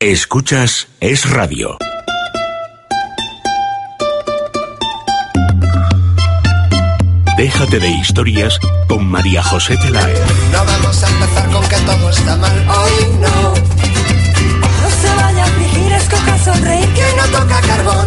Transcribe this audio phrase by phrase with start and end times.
[0.00, 1.76] Escuchas Es Radio.
[7.36, 10.20] Déjate de historias con María José Pelaez.
[10.52, 13.54] No vamos a empezar con que todo está mal hoy, no.
[14.82, 18.06] No se vaya a afligir, escoja sonreír, que hoy no toca carbón.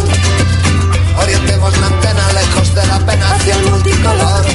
[1.21, 4.45] Orientemos la antena lejos de la pena Hacia el multicolor.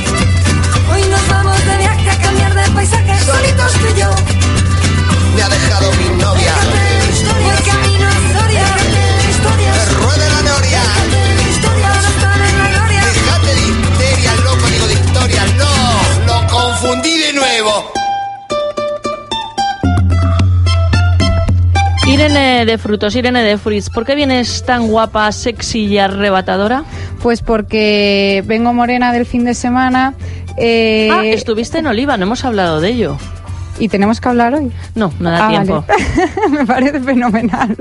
[0.90, 4.10] Hoy nos vamos de viaje a cambiar de paisaje, solitos tú y yo.
[5.36, 6.85] Me ha dejado mi novia.
[22.16, 26.82] Irene de Frutos, Irene de Fruits, ¿por qué vienes tan guapa, sexy y arrebatadora?
[27.22, 30.14] Pues porque vengo morena del fin de semana
[30.56, 33.18] eh, ah, estuviste en Oliva, no hemos hablado de ello.
[33.78, 34.70] Y tenemos que hablar hoy.
[34.94, 35.84] No, no da Ah, tiempo.
[35.86, 36.50] vale.
[36.58, 37.76] Me parece fenomenal.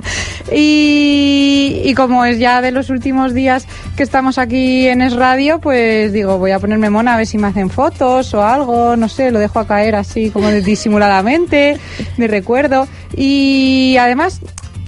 [0.52, 5.60] Y, y como es ya de los últimos días que estamos aquí en Es Radio,
[5.60, 9.07] pues digo, voy a ponerme mona a ver si me hacen fotos o algo, no
[9.10, 11.77] sé, lo dejo a caer así como disimuladamente,
[12.18, 12.88] de recuerdo.
[13.16, 14.41] Y además...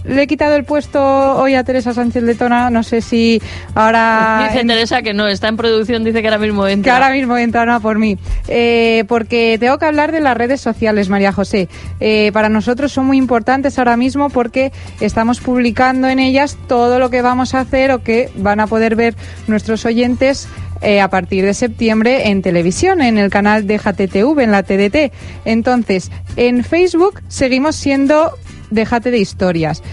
[0.07, 1.01] Le he quitado el puesto
[1.35, 3.41] hoy a Teresa Sánchez Letona, no sé si
[3.75, 4.45] ahora...
[4.47, 6.93] Dice en- Teresa que no, está en producción, dice que ahora mismo que entra.
[6.95, 8.17] ahora mismo entran a por mí.
[8.47, 11.67] Eh, porque tengo que hablar de las redes sociales, María José.
[11.99, 17.09] Eh, para nosotros son muy importantes ahora mismo porque estamos publicando en ellas todo lo
[17.09, 19.15] que vamos a hacer o que van a poder ver
[19.47, 20.47] nuestros oyentes
[20.81, 25.11] eh, a partir de septiembre en televisión, en el canal de JTTV, en la TDT.
[25.43, 28.31] Entonces, en Facebook seguimos siendo
[28.69, 29.83] Déjate de historias.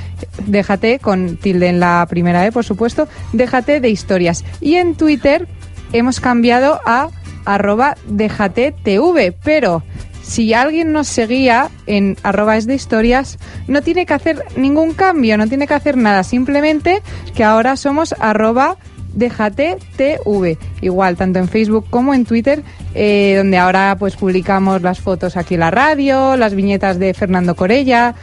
[0.46, 3.08] Déjate con tilde en la primera E, por supuesto.
[3.32, 4.44] Déjate de historias.
[4.60, 5.48] Y en Twitter
[5.92, 7.08] hemos cambiado a
[7.44, 9.82] arroba déjate.tv, pero
[10.22, 15.36] si alguien nos seguía en arroba es de historias, no tiene que hacer ningún cambio,
[15.36, 17.02] no tiene que hacer nada, simplemente
[17.34, 18.76] que ahora somos arroba
[19.12, 20.58] déjate TV.
[20.80, 22.62] Igual, tanto en Facebook como en Twitter,
[22.94, 27.54] eh, donde ahora pues publicamos las fotos aquí en la radio, las viñetas de Fernando
[27.54, 28.14] Corella,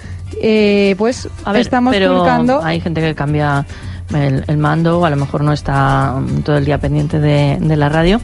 [0.41, 2.23] eh, pues A ver, estamos pero
[2.63, 3.65] hay gente que cambia
[4.13, 7.57] el, el mando o a lo mejor no está mm, todo el día pendiente de,
[7.59, 8.21] de la radio.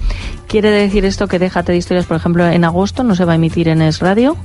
[0.47, 3.35] ¿Quiere decir esto que Déjate de Historias, por ejemplo, en agosto no se va a
[3.35, 4.37] emitir en Es Radio?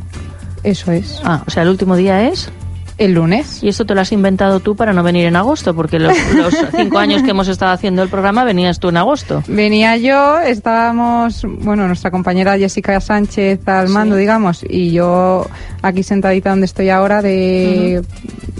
[0.62, 1.20] Eso es.
[1.24, 2.50] Ah, o sea, el último día es...
[2.98, 3.62] El lunes.
[3.62, 6.54] Y esto te lo has inventado tú para no venir en agosto, porque los, los
[6.74, 9.42] cinco años que hemos estado haciendo el programa venías tú en agosto.
[9.46, 15.46] Venía yo, estábamos, bueno, nuestra compañera Jessica Sánchez al mando, digamos, y yo
[15.82, 18.02] aquí sentadita donde estoy ahora de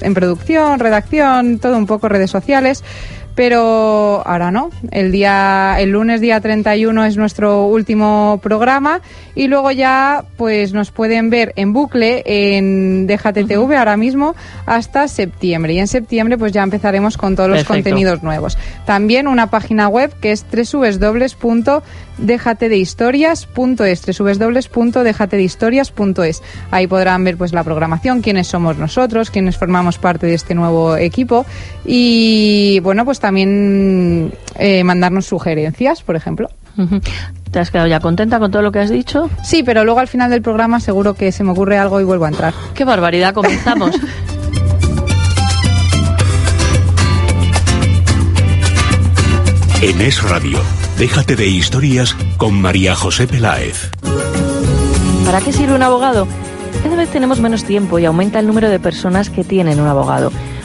[0.00, 2.82] en producción, redacción, todo un poco redes sociales.
[3.34, 4.70] Pero ahora no.
[4.91, 9.00] El día, el lunes día 31 es nuestro último programa
[9.34, 14.34] y luego ya, pues nos pueden ver en bucle en Déjate TV ahora mismo
[14.66, 15.72] hasta septiembre.
[15.75, 18.59] Y en septiembre, pues ya empezaremos con todos los contenidos nuevos.
[18.84, 20.44] También una página web que es
[22.19, 30.34] www.dejatedehistorias.es www.dejatedehistorias.es Ahí podrán ver pues la programación, quiénes somos nosotros, quiénes formamos parte de
[30.34, 31.45] este nuevo equipo
[31.84, 36.49] y bueno, pues también eh, mandarnos sugerencias, por ejemplo.
[37.50, 39.29] ¿Te has quedado ya contenta con todo lo que has dicho?
[39.44, 42.25] Sí, pero luego al final del programa seguro que se me ocurre algo y vuelvo
[42.25, 42.55] a entrar.
[42.75, 43.34] ¡Qué barbaridad!
[43.34, 43.94] Comenzamos.
[49.83, 50.61] En Es Radio,
[50.99, 53.91] déjate de historias con María José Peláez.
[55.25, 56.27] ¿Para qué sirve un abogado?
[56.83, 60.33] Cada vez tenemos menos tiempo y aumenta el número de personas que tienen un abogado.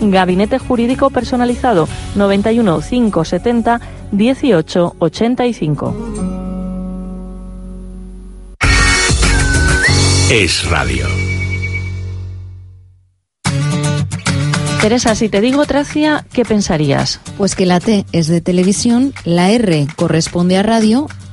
[0.00, 3.80] Gabinete Jurídico Personalizado 91 570
[4.12, 5.94] 18 85.
[10.30, 11.06] Es Radio.
[14.80, 17.20] Teresa, si te digo Tracia, ¿qué pensarías?
[17.36, 21.08] Pues que la T es de televisión, la R corresponde a radio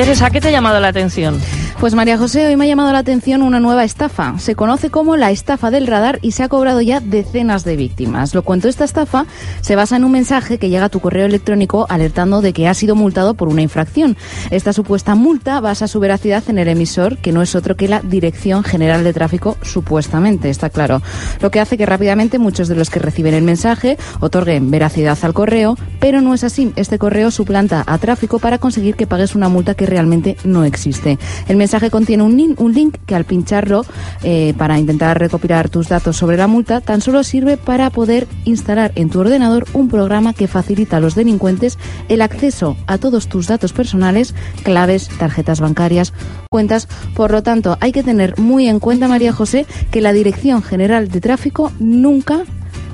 [0.00, 1.38] Teresa, ¿qué te ha llamado la atención?
[1.80, 4.38] Pues María José, hoy me ha llamado la atención una nueva estafa.
[4.38, 8.34] Se conoce como la estafa del radar y se ha cobrado ya decenas de víctimas.
[8.34, 9.24] Lo cuento, esta estafa
[9.62, 12.76] se basa en un mensaje que llega a tu correo electrónico alertando de que has
[12.76, 14.18] sido multado por una infracción.
[14.50, 18.02] Esta supuesta multa basa su veracidad en el emisor, que no es otro que la
[18.02, 21.00] Dirección General de Tráfico, supuestamente, está claro.
[21.40, 25.32] Lo que hace que rápidamente muchos de los que reciben el mensaje otorguen veracidad al
[25.32, 26.74] correo, pero no es así.
[26.76, 31.18] Este correo suplanta a tráfico para conseguir que pagues una multa que realmente no existe.
[31.48, 33.84] El mensaje contiene un link, un link que al pincharlo
[34.22, 38.92] eh, para intentar recopilar tus datos sobre la multa tan solo sirve para poder instalar
[38.96, 41.78] en tu ordenador un programa que facilita a los delincuentes
[42.08, 44.34] el acceso a todos tus datos personales,
[44.64, 46.12] claves, tarjetas bancarias,
[46.50, 46.88] cuentas.
[47.14, 51.08] Por lo tanto, hay que tener muy en cuenta, María José, que la Dirección General
[51.08, 52.44] de Tráfico nunca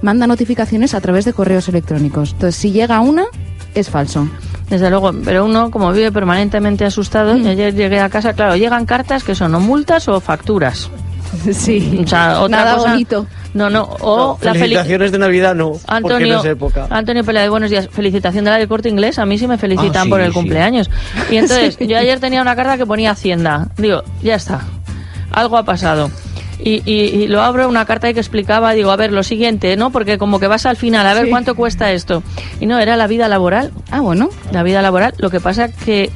[0.03, 2.33] manda notificaciones a través de correos electrónicos.
[2.33, 3.25] Entonces, si llega una,
[3.81, 4.29] es falso.
[4.69, 8.85] Desde luego, pero uno como vive permanentemente asustado, y ayer llegué a casa, claro, llegan
[8.87, 10.91] cartas que son o multas o facturas.
[11.53, 13.27] Sí, O sea, otra nada cosa- bonito.
[13.53, 14.61] No, no, o la felicidad.
[14.61, 16.87] Felicitaciones de Navidad no, porque no Antonio, es época.
[16.91, 17.89] Antonio Peláez, buenos días.
[17.91, 19.19] Felicitación de la del corte inglés.
[19.19, 20.35] A mí sí me felicitan Ah, sí, por el sí.
[20.35, 20.91] cumpleaños.
[21.31, 23.69] Y entonces, yo ayer tenía una carta que ponía Hacienda.
[23.79, 24.61] Digo, ya está.
[25.33, 26.11] Algo ha pasado.
[26.59, 29.77] Y, y- y lo abro, una carta ahí que explicaba, digo, a ver, lo siguiente,
[29.77, 29.91] ¿no?
[29.91, 31.31] Porque como que vas al final, a ver Sí.
[31.31, 32.23] cuánto cuesta esto.
[32.61, 33.73] Y no, era la vida laboral.
[33.91, 34.31] Ah, bueno.
[34.53, 35.15] La vida laboral.
[35.19, 36.11] Lo que pasa que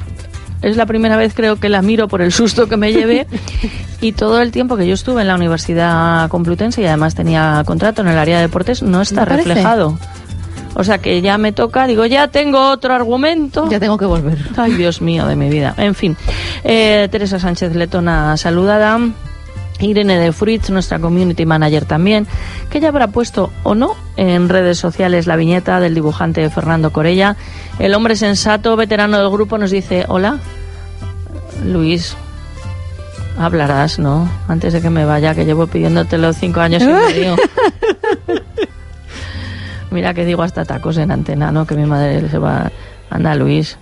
[0.63, 3.27] es la primera vez creo que la miro por el susto que me llevé
[4.01, 8.01] y todo el tiempo que yo estuve en la Universidad Complutense y además tenía contrato
[8.01, 9.97] en el área de deportes no está reflejado.
[10.73, 13.67] O sea que ya me toca, digo, ya tengo otro argumento.
[13.69, 14.37] Ya tengo que volver.
[14.55, 15.73] Ay, Dios mío de mi vida.
[15.77, 16.15] En fin,
[16.63, 18.97] eh, Teresa Sánchez Letona saludada.
[19.81, 22.27] Irene de Fruits, nuestra community manager también,
[22.69, 27.35] que ya habrá puesto o no en redes sociales la viñeta del dibujante Fernando Corella.
[27.79, 30.39] El hombre sensato, veterano del grupo, nos dice, hola,
[31.65, 32.15] Luis,
[33.37, 34.29] hablarás, ¿no?
[34.47, 37.35] Antes de que me vaya, que llevo pidiéndotelo cinco años y medio.
[39.91, 41.65] Mira que digo hasta tacos en antena, ¿no?
[41.65, 42.71] Que mi madre se va...
[43.09, 43.77] Anda, Luis.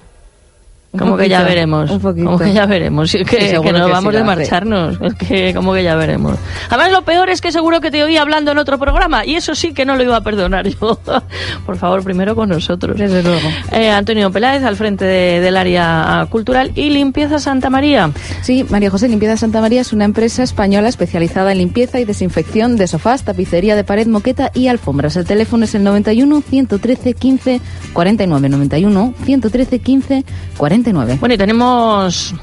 [0.91, 1.91] Un Como que ya veremos.
[1.91, 2.25] un poquito.
[2.25, 3.12] Como que ya veremos.
[3.12, 4.97] Sí, que, Sí, que nos que sí vamos lo de marcharnos.
[5.00, 6.36] Es que como que ya veremos.
[6.68, 9.24] Además, lo peor es que seguro que te oí hablando en otro programa.
[9.24, 11.00] Y eso sí que no lo iba a perdonar yo.
[11.68, 12.97] Por favor, primero con nosotros.
[12.97, 13.47] Desde luego.
[13.71, 18.09] Eh, Antonio Peláez, al frente de- del área cultural y limpieza Santa María.
[18.41, 22.77] Sí, María José Limpieza Santa María es una empresa española especializada en limpieza y desinfección
[22.77, 25.15] de sofás, tapicería de pared, moqueta y alfombras.
[25.18, 27.62] El teléfono es el 91 113 15
[27.94, 30.25] 49 91 113 15
[30.57, 30.78] 49.
[31.19, 32.33] Bueno, y tenemos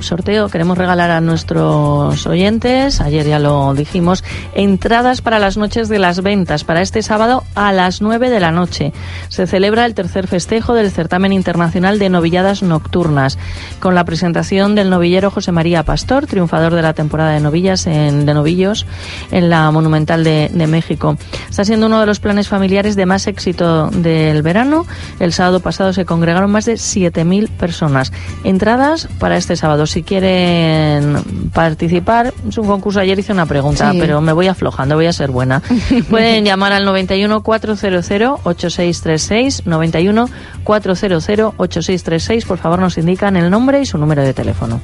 [0.00, 5.98] sorteo, queremos regalar a nuestros oyentes, ayer ya lo dijimos, entradas para las noches de
[5.98, 8.92] las ventas para este sábado a las 9 de la noche.
[9.28, 13.38] Se celebra el tercer festejo del certamen internacional de novilladas nocturnas,
[13.80, 18.26] con la presentación del novillero José María Pastor, triunfador de la temporada de novillas en,
[18.26, 18.86] de novillos
[19.30, 21.16] en la Monumental de, de México.
[21.48, 24.86] Está siendo uno de los planes familiares de más éxito del verano.
[25.20, 28.12] El sábado pasado se congregaron más de 7.000 personas.
[28.44, 29.85] Entradas para este sábado.
[29.86, 33.00] Si quieren participar, es un concurso.
[33.00, 33.98] Ayer hice una pregunta, Sí.
[34.00, 35.62] pero me voy aflojando, voy a ser buena.
[36.10, 38.06] Pueden llamar al 91 400
[38.44, 40.28] 8636, 91
[40.64, 42.44] 400 8636.
[42.44, 44.80] Por favor, nos indican el nombre y su número de teléfono.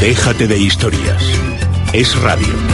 [0.00, 1.22] Déjate de historias.
[1.92, 2.73] Es radio.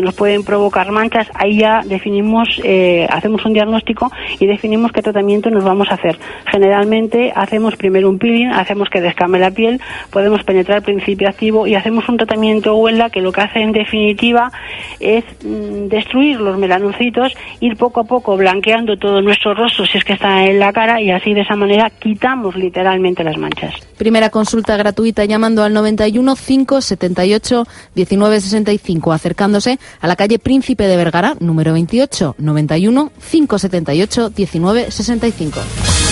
[0.00, 5.50] nos pueden provocar manchas, ahí ya definimos, eh, hacemos un diagnóstico y definimos qué tratamiento
[5.50, 6.18] nos vamos a hacer.
[6.50, 9.80] Generalmente hacemos primero un peeling, hacemos que descame la piel,
[10.10, 13.72] podemos penetrar el principio activo y hacemos un tratamiento Wella que lo que hace en
[13.72, 14.50] definitiva
[14.98, 20.04] es mm, destruir los melanocitos, ir poco a poco blanqueando todo nuestro rostro si es
[20.04, 23.74] que está en la cara y así de esa manera quitamos literalmente las manchas.
[23.96, 27.64] Primera consulta gratuita llamando al 91 578
[27.94, 36.09] 1965, acercándose a la calle Príncipe de Vergara, número 28, 91 578 1965.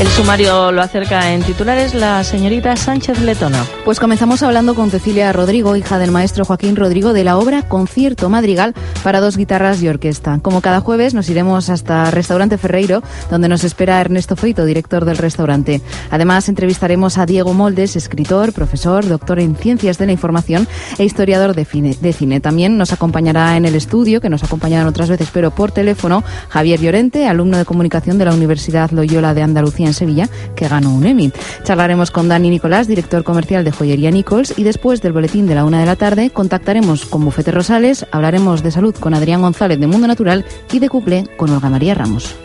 [0.00, 3.64] El sumario lo acerca en titulares la señorita Sánchez Letona.
[3.84, 8.28] Pues comenzamos hablando con Cecilia Rodrigo, hija del maestro Joaquín Rodrigo, de la obra Concierto
[8.28, 10.38] Madrigal para dos guitarras y orquesta.
[10.40, 15.18] Como cada jueves nos iremos hasta Restaurante Ferreiro, donde nos espera Ernesto Feito, director del
[15.18, 15.82] restaurante.
[16.12, 21.56] Además, entrevistaremos a Diego Moldes, escritor, profesor, doctor en Ciencias de la Información e historiador
[21.56, 21.64] de
[22.12, 22.38] cine.
[22.38, 26.80] También nos acompañará en el estudio, que nos acompañaron otras veces, pero por teléfono, Javier
[26.80, 31.06] Llorente, alumno de comunicación de la Universidad Loyola de Andalucía en Sevilla, que ganó un
[31.06, 31.32] Emmy.
[31.64, 35.64] Charlaremos con Dani Nicolás, director comercial de Joyería Nichols, y después del boletín de la
[35.64, 39.86] una de la tarde contactaremos con Bufete Rosales, hablaremos de salud con Adrián González de
[39.86, 42.36] Mundo Natural y de Cuple con Olga María Ramos.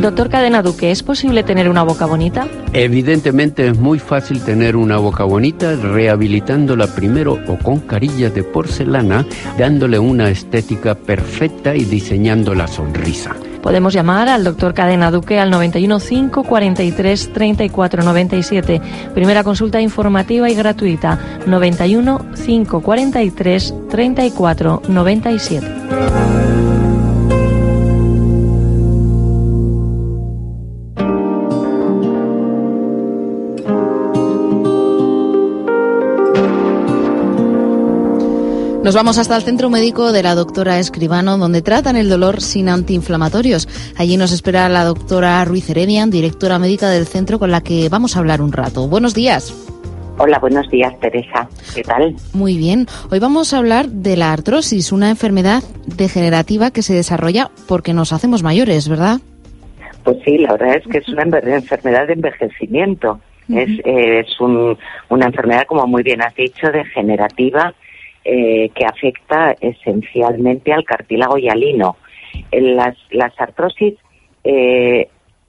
[0.00, 2.46] Doctor Cadena Duque, ¿es posible tener una boca bonita?
[2.72, 9.26] Evidentemente es muy fácil tener una boca bonita rehabilitándola primero o con carillas de porcelana,
[9.58, 13.34] dándole una estética perfecta y diseñando la sonrisa.
[13.60, 18.80] Podemos llamar al doctor Cadena Duque al 915 43 34 97.
[19.14, 26.47] Primera consulta informativa y gratuita 91 543 34 97.
[38.88, 42.70] Nos vamos hasta el centro médico de la doctora Escribano, donde tratan el dolor sin
[42.70, 43.68] antiinflamatorios.
[43.98, 48.16] Allí nos espera la doctora Ruiz Heredian, directora médica del centro, con la que vamos
[48.16, 48.88] a hablar un rato.
[48.88, 49.52] Buenos días.
[50.16, 51.50] Hola, buenos días, Teresa.
[51.74, 52.16] ¿Qué tal?
[52.32, 52.86] Muy bien.
[53.10, 58.14] Hoy vamos a hablar de la artrosis, una enfermedad degenerativa que se desarrolla porque nos
[58.14, 59.18] hacemos mayores, ¿verdad?
[60.02, 63.20] Pues sí, la verdad es que es una enfermedad de envejecimiento.
[63.50, 67.74] Es, es una enfermedad, como muy bien has dicho, degenerativa
[68.30, 71.96] eh, que afecta esencialmente al cartílago y al hino.
[72.52, 73.94] Las, las artrosis
[74.44, 75.08] eh,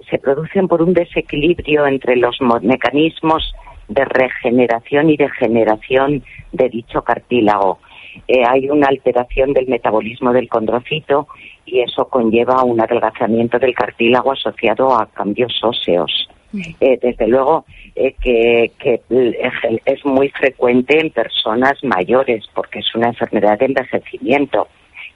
[0.10, 3.54] se producen por un desequilibrio entre los mecanismos
[3.90, 7.80] de regeneración y degeneración de dicho cartílago.
[8.30, 11.28] Eh, hay una alteración del metabolismo del condrocito
[11.66, 16.30] y eso conlleva un adelgazamiento del cartílago asociado a cambios óseos.
[16.52, 17.66] Eh, desde luego
[17.96, 18.72] eh, que,
[19.86, 24.68] es muy frecuente en personas mayores porque es una enfermedad de envejecimiento,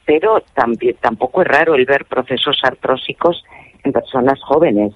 [0.06, 3.44] pero también, tampoco es raro el ver procesos artrósicos
[3.84, 4.94] en personas jóvenes,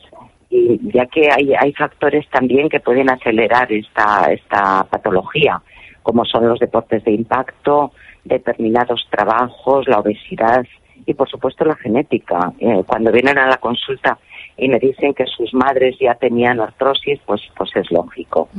[0.49, 5.61] y ya que hay, factores también que pueden acelerar esta, esta patología,
[6.03, 7.91] como son los deportes de impacto,
[8.23, 10.65] determinados trabajos, la obesidad
[11.05, 12.53] y por supuesto la genética.
[12.59, 14.17] Eh, cuando vienen a la consulta
[14.57, 18.49] y me dicen que sus madres ya tenían artrosis, pues, pues es lógico.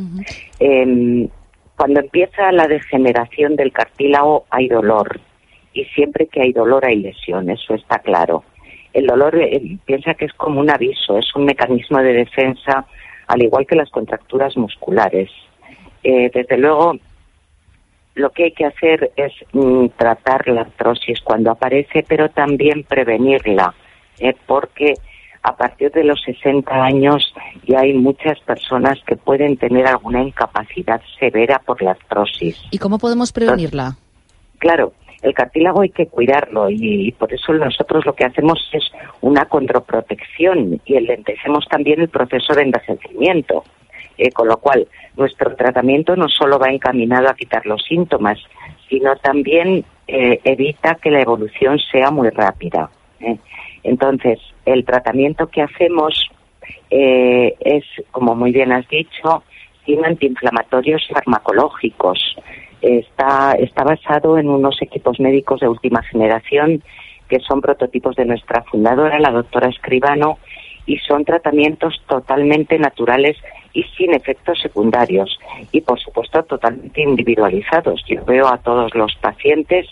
[0.60, 1.28] Em,
[1.76, 5.20] cuando empieza la degeneración del cartílago hay dolor
[5.72, 8.44] y siempre que hay dolor hay lesión, eso está claro.
[8.92, 12.86] El dolor eh, piensa que es como un aviso, es un mecanismo de defensa,
[13.26, 15.30] al igual que las contracturas musculares.
[16.02, 16.94] Eh, desde luego,
[18.14, 23.74] lo que hay que hacer es mm, tratar la artrosis cuando aparece, pero también prevenirla,
[24.18, 24.94] eh, porque
[25.42, 27.32] a partir de los 60 años
[27.66, 32.60] ya hay muchas personas que pueden tener alguna incapacidad severa por la artrosis.
[32.70, 33.96] ¿Y cómo podemos prevenirla?
[34.58, 34.92] claro,
[35.22, 38.84] el cartílago hay que cuidarlo y, por eso nosotros lo que hacemos es
[39.20, 43.64] una condroprotección y enlentecemos también el proceso de envejecimiento.
[44.16, 48.38] Eh, con lo cual, nuestro tratamiento no solo va encaminado a quitar los síntomas,
[48.88, 52.90] sino también eh, evita que la evolución sea muy rápida.
[53.20, 53.38] ¿eh?
[53.88, 56.28] Entonces, el tratamiento que hacemos
[56.90, 59.42] eh, es, como muy bien has dicho,
[59.86, 62.36] sin antiinflamatorios farmacológicos.
[62.82, 66.82] Está, está basado en unos equipos médicos de última generación
[67.28, 70.38] que son prototipos de nuestra fundadora, la doctora Escribano,
[70.86, 73.36] y son tratamientos totalmente naturales
[73.72, 75.38] y sin efectos secundarios
[75.72, 78.02] y por supuesto totalmente individualizados.
[78.06, 79.86] Yo veo a todos los pacientes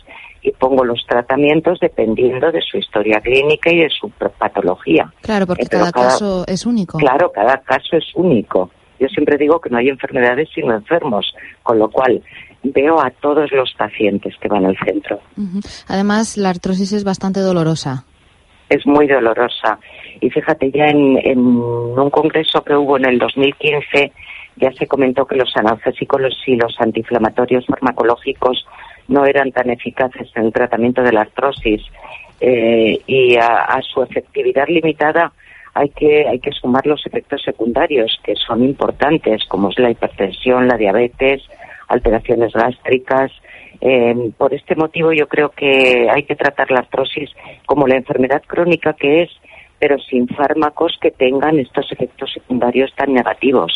[0.47, 5.13] y pongo los tratamientos dependiendo de su historia clínica y de su patología.
[5.21, 6.99] Claro, porque cada, caso es único.
[6.99, 8.71] Claro, cada caso es único.
[9.01, 11.35] Yo siempre digo que no hay enfermedades sino enfermos,
[11.65, 12.23] con lo cual
[12.63, 15.19] veo a todos los pacientes que van al centro.
[15.89, 18.05] Además, la artrosis es bastante dolorosa.
[18.69, 19.81] Es muy dolorosa.
[20.21, 24.13] Y fíjate, ya en, en un congreso que hubo en el 2015,
[24.57, 28.65] ya se comentó que los analgésicos y los antiinflamatorios farmacológicos
[29.09, 31.83] no eran tan eficaces en el tratamiento de la artrosis
[32.41, 35.33] eh, y a, su efectividad limitada
[35.75, 40.69] hay que, hay que sumar los efectos secundarios que son importantes, como es la hipertensión,
[40.69, 41.43] la diabetes
[41.89, 43.31] alteraciones gástricas.
[43.81, 47.31] Eh, por este motivo yo creo que hay que tratar la artrosis
[47.67, 49.31] como la enfermedad crónica que es
[49.79, 53.73] pero sin fármacos que tengan estos efectos secundarios tan negativos.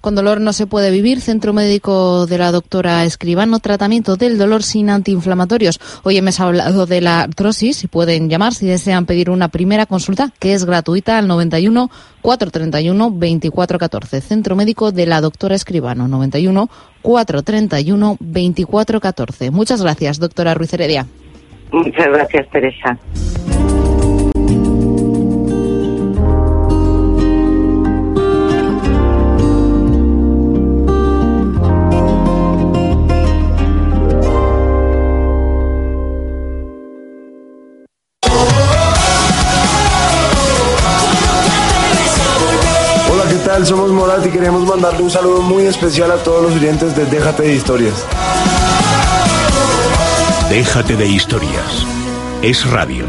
[0.00, 1.20] Con dolor no se puede vivir.
[1.20, 5.80] Centro médico de la doctora Escribano, tratamiento del dolor sin antiinflamatorios.
[6.02, 10.30] Hoy hemos hablado de la artrosis y pueden llamar si desean pedir una primera consulta,
[10.38, 11.90] que es gratuita al 91
[12.22, 14.20] 431 2414.
[14.20, 16.68] Centro médico de la doctora Escribano, 91
[17.02, 19.50] 431 2414.
[19.50, 21.06] Muchas gracias, doctora Ruiz Heredia.
[21.72, 22.98] Muchas gracias, Teresa.
[45.06, 48.04] Un saludo muy especial a todos los oyentes de Déjate de Historias.
[50.50, 51.86] Déjate de Historias.
[52.42, 53.04] Es radio.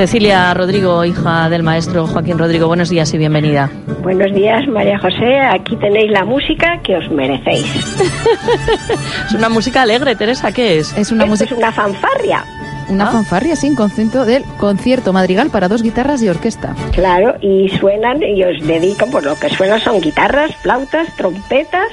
[0.00, 3.68] Cecilia Rodrigo, hija del maestro Joaquín Rodrigo, buenos días y bienvenida.
[4.00, 5.40] Buenos días, María José.
[5.40, 7.66] Aquí tenéis la música que os merecéis.
[9.26, 10.96] es una música alegre, Teresa, ¿qué es?
[10.96, 11.52] Es una música.
[11.52, 12.42] Es una fanfarria.
[12.88, 13.12] Una ¿Ah?
[13.12, 16.74] fanfarria, sí, concierto del concierto madrigal para dos guitarras y orquesta.
[16.92, 21.88] Claro, y suenan, y os dedico, pues lo que suena son guitarras, flautas, trompetas,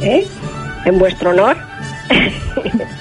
[0.00, 0.24] ¿eh?
[0.84, 1.56] En vuestro honor.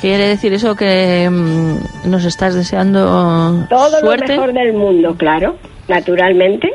[0.00, 4.36] ¿Quiere decir eso que mm, nos estás deseando Todo suerte?
[4.36, 5.56] lo mejor del mundo, claro,
[5.88, 6.72] naturalmente.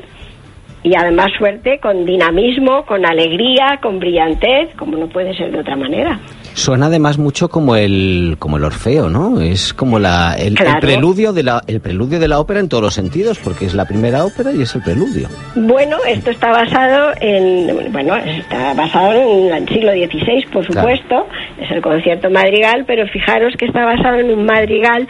[0.84, 5.78] Y además suerte con dinamismo, con alegría, con brillantez, como no puede ser de otra
[5.78, 6.20] manera.
[6.56, 9.42] Suena además mucho como el como el Orfeo, ¿no?
[9.42, 12.94] Es como la el, preludio de la el preludio de la ópera en todos los
[12.94, 15.28] sentidos, porque es la primera ópera y es el preludio.
[15.56, 20.88] Bueno, esto está basado en, bueno, está basado en el siglo XVI, por Claro.
[20.88, 21.28] supuesto,
[21.60, 25.08] es el concierto madrigal, pero fijaros que está basado en un madrigal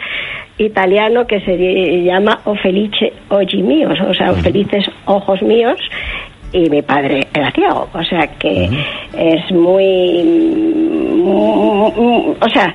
[0.58, 5.78] italiano que se llama O Felice Oggi Míos, o sea, O Felices Ojos Míos,
[6.54, 8.68] y mi padre era ciego, o sea que
[9.18, 10.74] es muy,
[12.40, 12.74] o sea,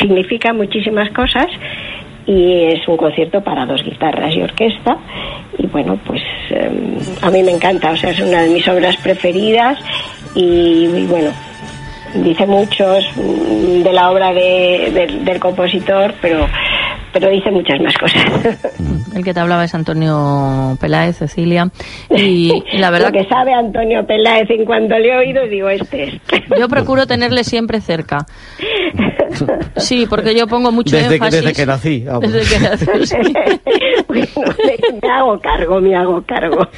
[0.00, 1.46] significa muchísimas cosas
[2.26, 4.96] y es un concierto para dos guitarras y orquesta.
[5.58, 6.70] Y bueno pues eh,
[7.20, 9.78] a mí me encanta o sea es una de mis obras preferidas
[10.34, 11.30] y, y bueno
[12.14, 16.46] dice muchos mm, de la obra de- del compositor pero
[17.12, 18.24] pero dice muchas más cosas
[19.14, 21.68] El que te hablaba es Antonio Peláez, Cecilia.
[22.10, 26.04] Y la verdad lo que sabe Antonio Peláez en cuanto le he oído digo este
[26.04, 26.14] es
[26.58, 28.26] Yo procuro tenerle siempre cerca.
[29.76, 31.40] Sí, porque yo pongo mucho Desde que, énfasis.
[31.40, 32.00] desde que nací.
[32.04, 32.32] vamos.
[32.32, 33.16] Desde que nací, sí.
[35.02, 36.68] Me hago cargo me hago cargo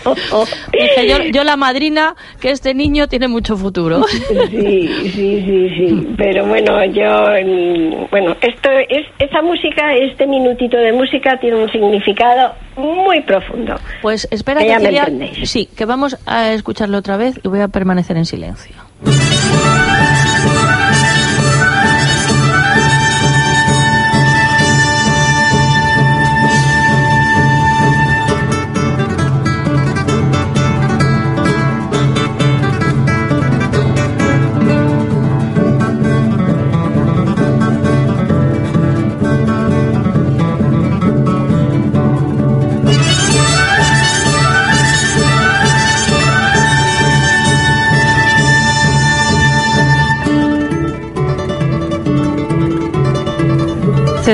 [0.72, 4.02] Dije, yo, yo la madrina que este niño tiene mucho futuro.
[4.50, 6.08] Sí, sí, sí, sí.
[6.16, 11.70] Pero bueno, yo, mm, bueno, esto es esa música, este minutito de música tiene un
[11.70, 13.74] significado muy profundo.
[14.02, 15.50] Pues espera, Que ya me entendéis.
[15.50, 18.76] Sí, que vamos a escucharlo otra vez y voy a permanecer en silencio.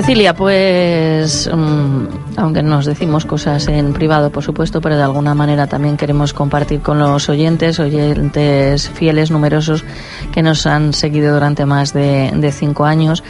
[0.01, 5.67] Cecilia, pues mm, aunque nos decimos cosas en privado, por supuesto, pero de alguna manera
[5.67, 9.85] también queremos compartir con los oyentes, oyentes fieles, numerosos,
[10.33, 13.23] que nos han seguido durante más de, cinco años.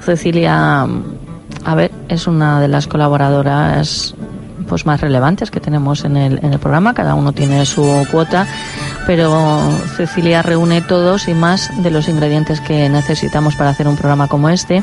[0.00, 0.86] Cecilia,
[1.64, 4.14] a ver, es una de las colaboradoras
[4.66, 6.94] pues más relevantes que tenemos en el, en el programa.
[6.94, 8.46] Cada uno tiene su cuota,
[9.06, 14.28] pero Cecilia reúne todos y más de los ingredientes que necesitamos para hacer un programa
[14.28, 14.82] como este.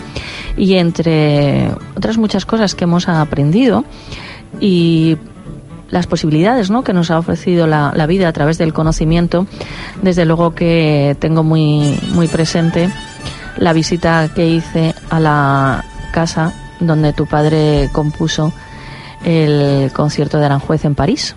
[0.58, 3.84] Y entre otras muchas cosas que hemos aprendido
[4.60, 5.18] y
[5.90, 6.84] las posibilidades ¿no?
[6.84, 9.46] que nos ha ofrecido la, vida a través del conocimiento,
[10.02, 12.90] desde luego que tengo muy, muy presente
[13.58, 18.54] la visita que hice a la casa donde tu padre compuso
[19.24, 21.36] el concierto de Aranjuez en París,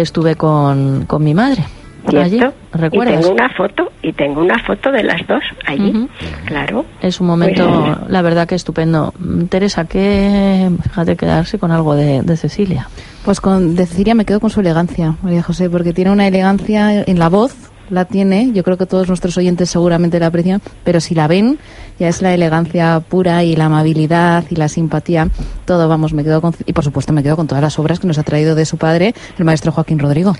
[0.00, 1.62] que estuve con, con mi madre.
[2.06, 2.40] Allí,
[2.72, 3.20] ¿recuerdas?
[3.20, 6.08] Y tengo una foto, y tengo una foto de las dos allí,
[6.46, 6.86] claro.
[7.02, 9.12] Es un momento, pues, la verdad que estupendo.
[9.50, 12.88] Teresa, que fíjate quedarse con algo de, de, Cecilia.
[13.26, 17.02] Pues con de Cecilia me quedo con su elegancia, María José, porque tiene una elegancia
[17.02, 17.54] en la voz,
[17.90, 21.58] la tiene, yo creo que todos nuestros oyentes seguramente la aprecian, pero si la ven,
[21.98, 25.28] ya es la elegancia pura y la amabilidad y la simpatía,
[25.64, 28.06] todo, vamos, me quedo con, y por supuesto me quedo con todas las obras que
[28.06, 30.34] nos ha traído de su padre, el maestro Joaquín Rodrigo.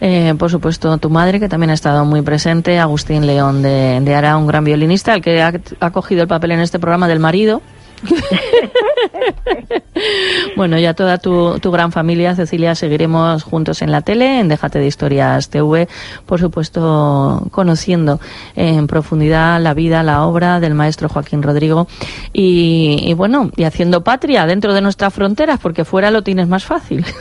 [0.00, 4.14] Eh, por supuesto, tu madre, que también ha estado muy presente, Agustín León de, de
[4.14, 7.20] Ara, un gran violinista, el que ha, ha cogido el papel en este programa del
[7.20, 7.62] marido.
[10.56, 14.86] bueno, ya toda tu, gran familia, Cecilia, seguiremos juntos en la tele, en Déjate de
[14.86, 15.88] Historias TV,
[16.26, 18.20] por supuesto, conociendo
[18.56, 21.86] en profundidad la vida, la obra del maestro Joaquín Rodrigo
[22.32, 26.64] y, y bueno, y haciendo patria dentro de nuestras fronteras, porque fuera lo tienes más
[26.64, 27.04] fácil.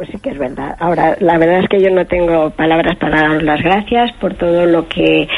[0.00, 0.76] Pues sí que es verdad.
[0.80, 4.64] Ahora, la verdad es que yo no tengo palabras para daros las gracias por todo
[4.64, 5.28] lo que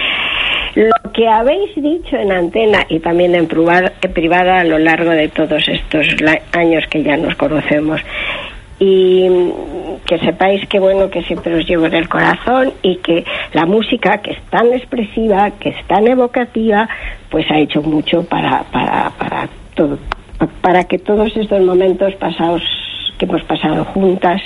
[0.74, 5.68] lo que habéis dicho en antena y también en privada, a lo largo de todos
[5.68, 6.06] estos
[6.52, 8.00] años que ya nos conocemos
[8.78, 9.28] y
[10.06, 14.18] que sepáis que bueno que siempre os llevo en el corazón y que la música
[14.18, 16.88] que es tan expresiva que es tan evocativa
[17.30, 19.98] pues ha hecho mucho para para para todo
[20.62, 22.62] para que todos estos momentos pasados
[23.18, 24.42] que hemos pasado juntas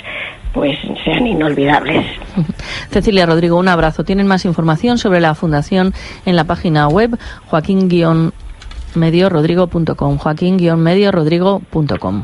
[0.57, 2.03] pues sean inolvidables.
[2.89, 4.03] Cecilia Rodrigo, un abrazo.
[4.03, 5.93] Tienen más información sobre la fundación
[6.25, 7.15] en la página web
[7.45, 12.23] joaquín-mediorodrigo.com joaquín-mediorodrigo.com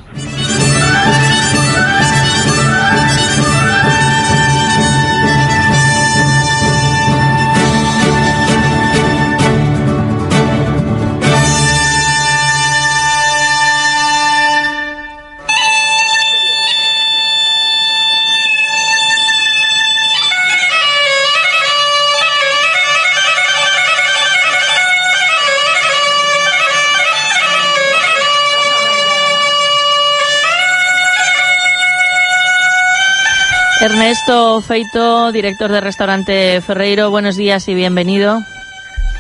[34.04, 38.42] Ernesto Feito, director del restaurante Ferreiro, buenos días y bienvenido.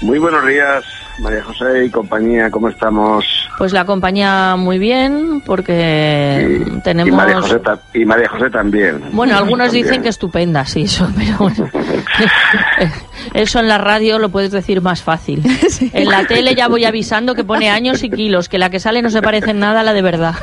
[0.02, 0.84] Muy buenos días,
[1.20, 3.24] María José y compañía, ¿cómo estamos?
[3.58, 7.14] Pues la compañía muy bien, porque y, tenemos...
[7.14, 7.62] Y María, José,
[7.94, 9.02] y María José también.
[9.14, 9.86] Bueno, algunos también.
[9.86, 11.70] dicen que estupenda, sí, eso, pero bueno.
[13.34, 15.44] Eso en la radio lo puedes decir más fácil.
[15.74, 15.90] Sí.
[15.94, 19.02] En la tele ya voy avisando que pone años y kilos, que la que sale
[19.02, 20.36] no se parece en nada a la de verdad.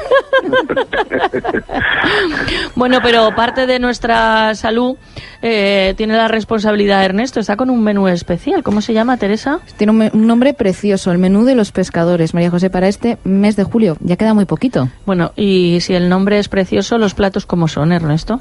[2.75, 4.97] bueno, pero parte de nuestra salud
[5.43, 7.39] eh, tiene la responsabilidad Ernesto.
[7.39, 8.63] Está con un menú especial.
[8.63, 9.61] ¿Cómo se llama, Teresa?
[9.77, 12.35] Tiene un, un, nombre precioso, el menú de los pescadores.
[12.35, 13.97] María José, para este mes de julio.
[14.01, 14.89] Ya queda muy poquito.
[15.07, 18.41] Bueno, y si el nombre es precioso, ¿los platos cómo son, Ernesto?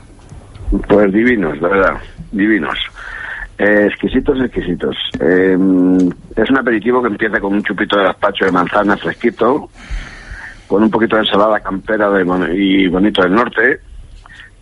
[0.88, 1.94] Pues divinos, la verdad.
[2.32, 2.78] Divinos.
[3.60, 4.96] Exquisitos, exquisitos.
[5.20, 5.58] Eh,
[6.38, 9.70] es un aperitivo que empieza con un chupito de gazpacho de manzana fresquito,
[10.66, 13.82] con un poquito de ensalada campera de, y bonito del norte.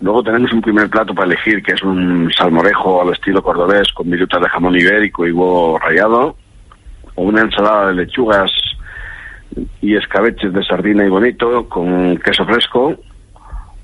[0.01, 4.09] Luego tenemos un primer plato para elegir, que es un salmorejo al estilo cordobés, con
[4.09, 6.35] virutas de jamón ibérico y huevo rallado,
[7.13, 8.49] o una ensalada de lechugas
[9.79, 12.95] y escabeches de sardina y bonito, con queso fresco,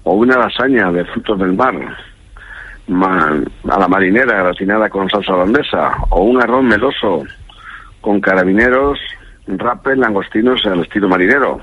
[0.06, 1.76] o una lasaña de frutos del mar
[2.90, 7.24] a la marinera gratinada con salsa holandesa o un arroz meloso
[8.02, 9.00] con carabineros,
[9.48, 11.62] rape, langostinos al estilo marinero.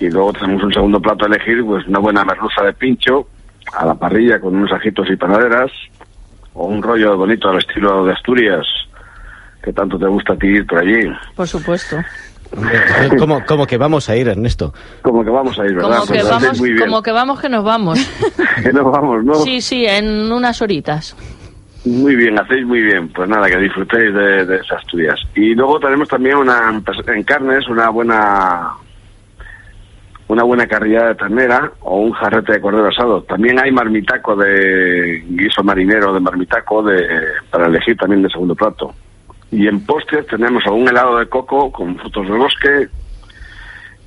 [0.00, 3.28] Y luego tenemos un segundo plato a elegir, pues una buena merluza de pincho
[3.72, 5.70] a la parrilla con unos ajitos y panaderas
[6.54, 8.66] o un rollo bonito al estilo de Asturias
[9.62, 11.10] que tanto te gusta a ti ir por allí.
[11.34, 11.96] Por supuesto.
[13.18, 14.72] ¿Cómo, ¿Cómo, que vamos a ir, Ernesto?
[15.02, 15.98] Como que vamos a ir, ¿verdad?
[15.98, 18.10] Como que, pues vamos, como que vamos, que nos vamos.
[18.62, 19.34] que nos vamos, ¿no?
[19.34, 21.16] Sí, sí, en unas horitas.
[21.84, 23.08] Muy bien, hacéis muy bien.
[23.12, 25.20] Pues nada, que disfrutéis de, de esas Asturias.
[25.34, 28.72] Y luego tenemos también una en carnes, una buena
[30.28, 33.22] una buena carrilla de ternera o un jarrete de cordero asado.
[33.22, 37.06] También hay marmitaco de guiso marinero de marmitaco de
[37.50, 38.94] para elegir también de segundo plato.
[39.50, 42.88] Y en postres tenemos un helado de coco con frutos del bosque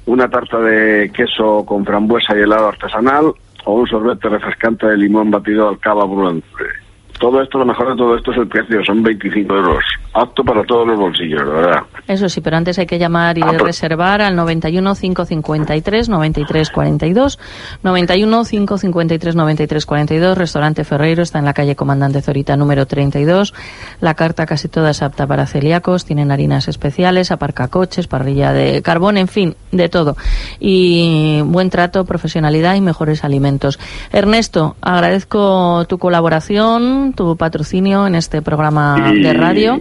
[0.05, 3.33] una tarta de queso con frambuesa y helado artesanal
[3.65, 6.80] o un sorbete refrescante de limón batido al cava brulante.
[7.21, 9.83] Todo esto, lo mejor de todo esto es el precio, son 25 euros.
[10.13, 11.83] Apto para todos los bolsillos, de verdad.
[12.07, 16.69] Eso sí, pero antes hay que llamar y Ah, pues- reservar al 91 553 93
[16.71, 17.39] 42.
[17.83, 20.37] 91 553 93 42.
[20.37, 23.53] Restaurante Ferreiro está en la calle Comandante Zorita número 32.
[24.01, 26.05] La carta casi toda es apta para celíacos.
[26.05, 30.17] Tienen harinas especiales, aparcacoches, parrilla de carbón, en fin, de todo.
[30.59, 33.79] Y buen trato, profesionalidad y mejores alimentos.
[34.11, 39.79] Ernesto, agradezco tu colaboración, tu patrocinio en este programa Y- de radio.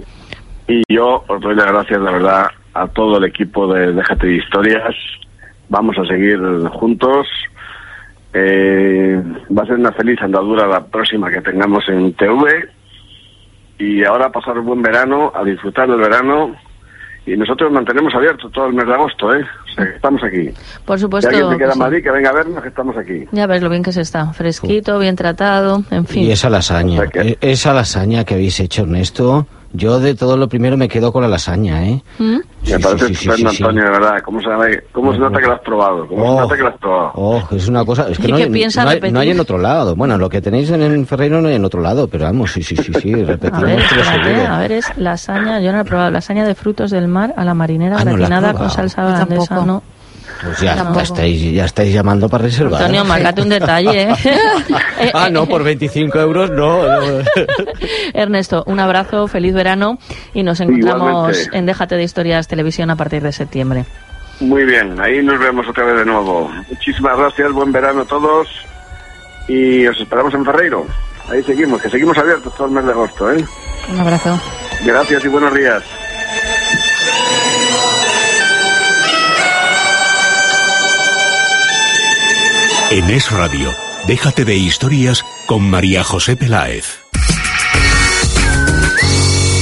[0.68, 4.36] Y yo os doy las gracias, la verdad, a todo el equipo de Déjate de
[4.36, 4.94] Historias.
[5.68, 6.38] Vamos a seguir
[6.72, 7.26] juntos.
[8.32, 9.20] Eh,
[9.56, 12.68] va a ser una feliz andadura la próxima que tengamos en TV.
[13.78, 16.54] Y ahora a pasar un buen verano, a disfrutar del verano.
[17.32, 19.42] Y nosotros mantenemos abierto todo el mes de agosto, ¿eh?
[19.42, 20.50] O sea, que estamos aquí.
[20.84, 21.28] Por Si supuesto.
[21.28, 21.78] alguien se que queda en sí.
[21.78, 23.24] Madrid, que venga a vernos, que estamos aquí.
[23.32, 24.32] Ya ves lo bien que se está.
[24.32, 26.24] Fresquito, bien tratado, en fin.
[26.24, 30.76] Y esa lasaña, e- esa lasaña que habéis hecho, Ernesto, yo de todo lo primero
[30.76, 32.02] me quedo con la lasaña, ¿eh?
[32.18, 32.38] ¿Mm?
[32.70, 33.62] Me parece sí, sí, estupendo, sí, sí.
[33.62, 34.12] Antonio, de verdad.
[34.24, 34.46] ¿Cómo se,
[34.92, 36.06] cómo se nota que lo has probado?
[36.08, 36.40] ¿Cómo se Oh.
[36.40, 37.12] nota que lo has probado?
[37.14, 39.14] Oh, es una cosa, es que ¿Y no qué hay, piensa no, hay, repetir?
[39.14, 39.96] no hay en otro lado.
[39.96, 42.62] Bueno, lo que tenéis en el Ferreiro no hay en otro lado, pero vamos, sí,
[42.62, 44.52] sí, sí, sí, A ver, repetimos, espérate, seguro.
[44.54, 47.54] a ver, es lasaña, yo no he probado, lasaña de frutos del mar a la
[47.54, 49.64] marinera Ah, no la has gratinada con salsa holandesa.
[49.64, 49.82] ¿no?
[50.42, 52.82] Pues ya, estáis, ya estáis llamando para reservar.
[52.82, 54.14] Antonio, márcate un detalle, ¿eh?
[55.14, 56.82] Ah, no, por 25 euros no.
[56.84, 57.22] no.
[58.14, 59.98] Ernesto, un abrazo, feliz verano
[60.32, 61.58] y nos encontramos Igualmente.
[61.58, 63.84] en Déjate de Historias Televisión a partir de septiembre.
[64.40, 66.50] Muy bien, ahí nos vemos otra vez de nuevo.
[66.70, 68.48] Muchísimas gracias, buen verano a todos
[69.48, 70.86] y os esperamos en Ferreiro.
[71.30, 73.44] Ahí seguimos, que seguimos abiertos todo el mes de agosto, ¿eh?
[73.92, 74.40] Un abrazo.
[74.84, 75.82] Gracias y buenos días.
[82.90, 83.68] En Es Radio,
[84.08, 86.98] déjate de historias con María José Peláez.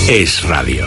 [0.08, 0.86] Es Radio.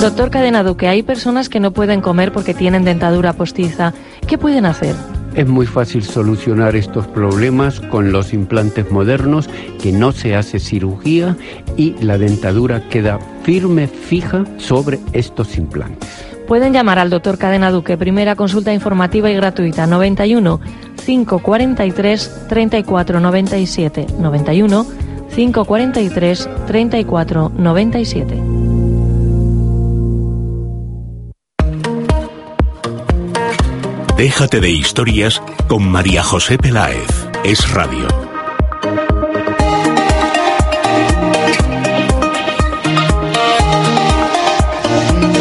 [0.00, 3.94] Doctor Cadena Duque, hay personas que no pueden comer porque tienen dentadura postiza.
[4.28, 4.94] ¿Qué pueden hacer?
[5.34, 9.50] Es muy fácil solucionar estos problemas con los implantes modernos,
[9.82, 11.36] que no se hace cirugía
[11.76, 16.37] y la dentadura queda firme, fija sobre estos implantes.
[16.48, 20.60] Pueden llamar al doctor Cadena Duque, primera consulta informativa y gratuita, 91
[21.04, 24.06] 543 34 97.
[24.18, 24.86] 91
[25.36, 28.42] 543 34 97.
[34.16, 37.28] Déjate de historias con María José Peláez.
[37.44, 38.08] Es Radio.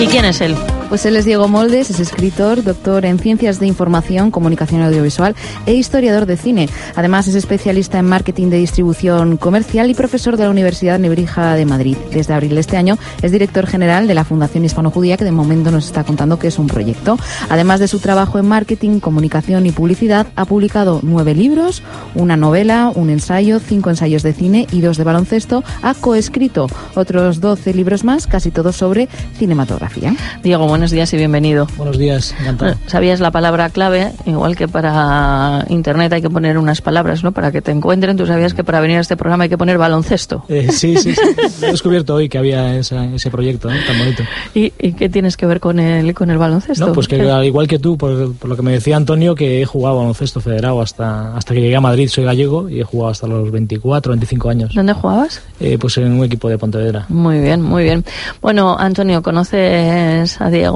[0.01, 0.57] ¿Y quién es él?
[0.89, 5.73] Pues él es Diego Moldes, es escritor, doctor en Ciencias de Información, Comunicación Audiovisual e
[5.73, 6.69] historiador de cine.
[6.95, 11.65] Además es especialista en marketing de distribución comercial y profesor de la Universidad Nebrija de
[11.65, 11.97] Madrid.
[12.13, 15.71] Desde abril de este año es director general de la Fundación Hispano-Judía, que de momento
[15.71, 17.19] nos está contando que es un proyecto.
[17.49, 21.83] Además de su trabajo en marketing, comunicación y publicidad, ha publicado nueve libros,
[22.15, 25.65] una novela, un ensayo, cinco ensayos de cine y dos de baloncesto.
[25.81, 30.15] Ha coescrito otros doce libros más, casi todos sobre cinematografía.
[30.41, 31.67] Diego, buenos días y bienvenido.
[31.75, 32.73] Buenos días, encantado.
[32.73, 34.11] Bueno, ¿Sabías la palabra clave?
[34.27, 37.31] Igual que para internet hay que poner unas palabras, ¿no?
[37.31, 38.15] Para que te encuentren.
[38.15, 40.43] ¿Tú sabías que para venir a este programa hay que poner baloncesto?
[40.49, 41.21] Eh, sí, sí, sí.
[41.63, 43.75] He descubierto hoy que había esa- ese proyecto ¿no?
[43.87, 44.21] tan bonito.
[44.53, 46.85] ¿Y, y qué tienes que ver con el, con el baloncesto?
[46.85, 49.63] No, pues que al igual que tú, por, por lo que me decía Antonio, que
[49.63, 53.09] he jugado baloncesto federado hasta, hasta que llegué a Madrid, soy gallego y he jugado
[53.13, 54.75] hasta los 24, 25 años.
[54.75, 55.41] ¿Dónde jugabas?
[55.59, 57.07] Eh, pues en un equipo de Pontevedra.
[57.09, 58.05] Muy bien, muy bien.
[58.43, 60.66] Bueno, Antonio, conoces a Diego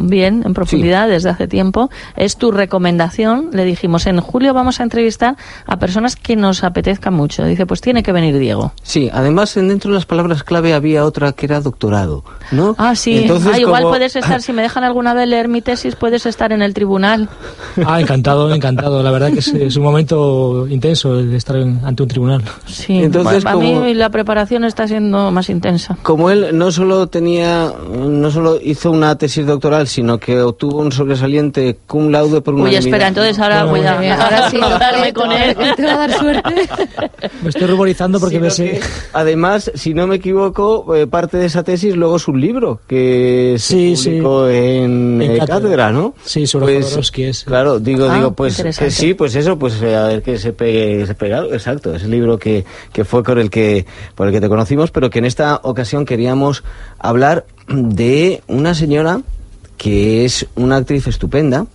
[0.00, 1.90] bien, en profundidad, desde hace tiempo.
[2.16, 3.50] Es tu recomendación.
[3.52, 7.44] Le dijimos, en julio vamos a entrevistar a personas que nos apetezcan mucho.
[7.44, 8.72] Dice, pues tiene que venir Diego.
[8.82, 12.74] Sí, además en- dentro de las palabras clave había otra que era doctorado, ¿no?
[12.78, 13.18] Ah, sí.
[13.18, 16.24] Entonces, ah, igual como- puedes estar, si me dejan alguna vez leer mi tesis, puedes
[16.26, 17.28] estar en el tribunal.
[17.86, 19.02] Ah, encantado, encantado.
[19.02, 22.42] La verdad que es, es un momento intenso el de estar en- ante un tribunal.
[22.66, 25.96] Sí, Entonces, para como- mí la preparación está siendo más intensa.
[26.02, 30.92] Como él no solo tenía, no solo hizo una tesis doctoral, sino que obtuvo un
[30.92, 35.30] sobresaliente cum laude por una Oye, espera, entonces ahora voy a ahora sí, darme con
[35.32, 35.54] él.
[35.76, 36.54] Te va a dar suerte.
[37.42, 38.80] Me estoy ruborizando porque me sé...
[39.12, 43.56] Además, si no me equivoco, eh, parte de esa tesis luego es un libro que
[43.58, 44.08] se Sí, sí.
[44.10, 45.46] publicó en, En eh, cátedra.
[45.60, 46.14] cátedra, ¿no?
[46.24, 47.44] Sí, sobre Pues, Jodorowsky es.
[47.44, 50.52] Claro, digo, Ah, digo, pues que sí, pues eso, pues eh, a ver que se
[50.52, 54.32] pegue, se pega, exacto, es el libro que, que fue con el que, por el
[54.32, 56.62] que te conocimos, pero que en esta ocasión queríamos
[56.98, 59.20] hablar de una señora
[59.76, 61.66] que es una actriz estupenda.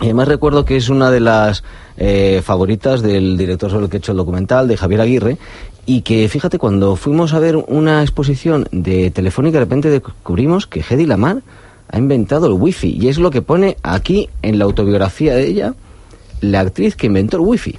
[0.00, 1.62] Y además recuerdo que es una de las
[1.96, 5.38] eh, favoritas del director sobre el que he hecho el documental, de Javier Aguirre,
[5.84, 10.80] y que fíjate, cuando fuimos a ver una exposición de Telefónica, de repente descubrimos que
[10.88, 11.42] Hedy Lamar
[11.88, 15.74] ha inventado el wifi, y es lo que pone aquí en la autobiografía de ella,
[16.40, 17.78] la actriz que inventó el wifi.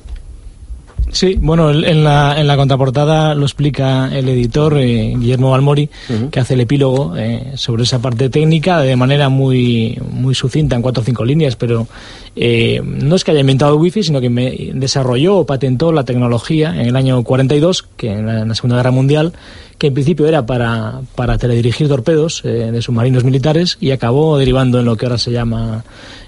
[1.12, 5.90] Sí, bueno, en la, en la contraportada lo explica el editor eh, Guillermo Balmori,
[6.32, 10.82] que hace el epílogo eh, sobre esa parte técnica de manera muy, muy sucinta, en
[10.82, 11.88] cuatro o cinco líneas, pero
[12.36, 16.06] eh, no es que haya inventado el wifi, sino que me desarrolló o patentó la
[16.06, 19.34] tecnología en el año 42, que en la, en la Segunda Guerra Mundial,
[19.82, 24.80] que en principio era para, para teledirigir torpedos eh, de submarinos militares y acabó derivando
[24.80, 25.84] en lo que ahora se llama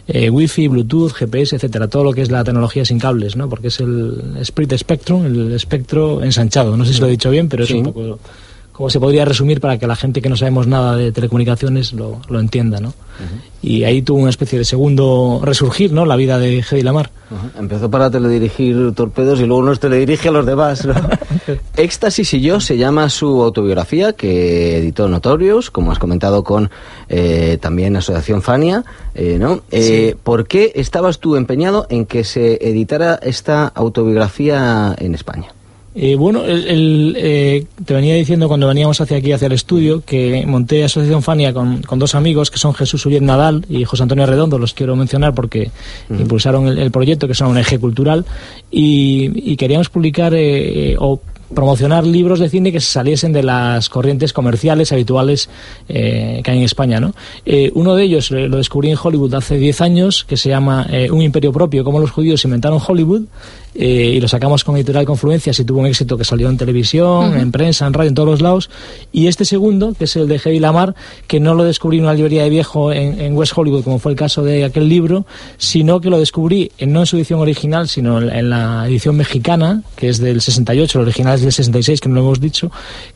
[0.08, 3.48] eh, Wi-Fi, Bluetooth, GPS, etcétera, todo lo que es la tecnología sin cables, ¿no?
[3.50, 6.76] Porque es el Spirit Spectrum, el espectro ensanchado.
[6.76, 8.20] No sé si lo he dicho bien, pero es un poco
[8.74, 12.20] como se podría resumir para que la gente que no sabemos nada de telecomunicaciones lo,
[12.28, 12.94] lo entienda, ¿no?
[13.62, 16.06] Y ahí tuvo una especie de segundo resurgir, ¿no?
[16.06, 17.12] La vida de Hedy Lamar.
[17.58, 20.86] Empezó para teledirigir torpedos y luego nos teledirige a los demás.
[20.86, 20.96] ¿no?
[21.78, 26.70] Éxtasis y yo se llama su autobiografía que editó Notorious, como has comentado con
[27.10, 28.84] eh, también Asociación Fania,
[29.16, 29.62] eh, ¿no?
[29.72, 35.54] Eh, ¿Por qué estabas tú empeñado en que se editara esta autobiografía en España?
[35.96, 40.04] Eh, bueno, el, el, eh, te venía diciendo cuando veníamos hacia aquí, hacia el estudio,
[40.04, 44.04] que monté Asociación Fania con, con dos amigos, que son Jesús Ullet Nadal y José
[44.04, 45.70] Antonio Redondo, los quiero mencionar porque
[46.10, 48.26] impulsaron el, el proyecto, que son un eje cultural,
[48.72, 51.22] y, y queríamos publicar eh, o
[51.54, 55.50] promocionar libros de cine que se saliesen de las corrientes comerciales habituales
[55.88, 57.00] eh, que hay en España.
[57.00, 57.14] ¿no?
[57.46, 60.88] Eh, uno de ellos eh, lo descubrí en Hollywood hace 10 años, que se llama
[60.90, 63.24] eh, Un imperio propio, cómo los judíos inventaron Hollywood,
[63.76, 67.52] y lo sacamos con Editorial Confluencias y tuvo un éxito que salió en televisión, en
[67.52, 68.70] prensa, en radio, en todos los lados.
[69.12, 70.94] Y este segundo, que es el de Hedy Lamar,
[71.26, 74.12] que no lo descubrí en una librería de viejo en, en West Hollywood, como fue
[74.12, 75.26] el caso de aquel libro,
[75.58, 79.16] sino que lo descubrí en, no en su edición original, sino en, en la edición
[79.16, 82.72] mexicana, que es del 68, el original es del 66, que no lo hemos dicho,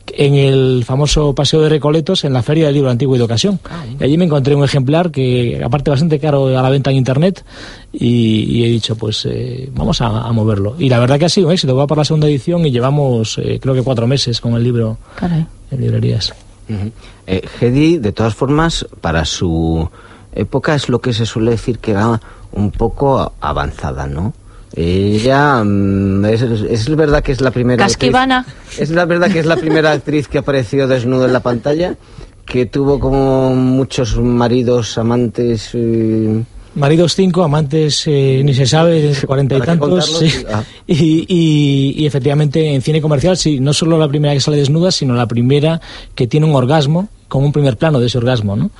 [0.06, 3.58] en el famoso Paseo de Recoletos, en la Feria del Libro Antiguo y de Ocasión.
[3.98, 7.44] Y allí me encontré un ejemplar que, aparte, bastante caro a la venta en Internet,
[7.92, 10.76] y, y he dicho, pues eh, vamos a, a moverlo.
[10.78, 13.38] Y la verdad que ha sido un éxito, va para la segunda edición y llevamos,
[13.38, 15.46] eh, creo que cuatro meses con el libro Caray.
[15.70, 16.32] en librerías.
[16.68, 16.90] Ujú.
[17.26, 19.88] Eh, Hedy, de todas formas, para su
[20.34, 22.20] época es lo que se suele decir que era
[22.52, 24.34] un poco avanzada, ¿no?
[24.74, 28.46] Ella mm, es, es verdad que es la primera actriz- Casquivana.
[28.78, 31.96] es la verdad que es la primera actriz que apareció desnuda en la pantalla,
[32.44, 35.70] que tuvo como muchos maridos, amantes.
[35.74, 36.42] eh,
[36.74, 40.18] Maridos cinco, amantes eh, ni se sabe, cuarenta y ¿Para qué tantos.
[40.18, 40.44] sí.
[40.52, 40.62] Ah.
[40.86, 44.90] Y, y- y efectivamente en cine comercial, sí, no solo la primera que sale desnuda,
[44.92, 45.80] sino la primera
[46.14, 48.70] que tiene un orgasmo, con un primer plano de ese orgasmo, ¿no?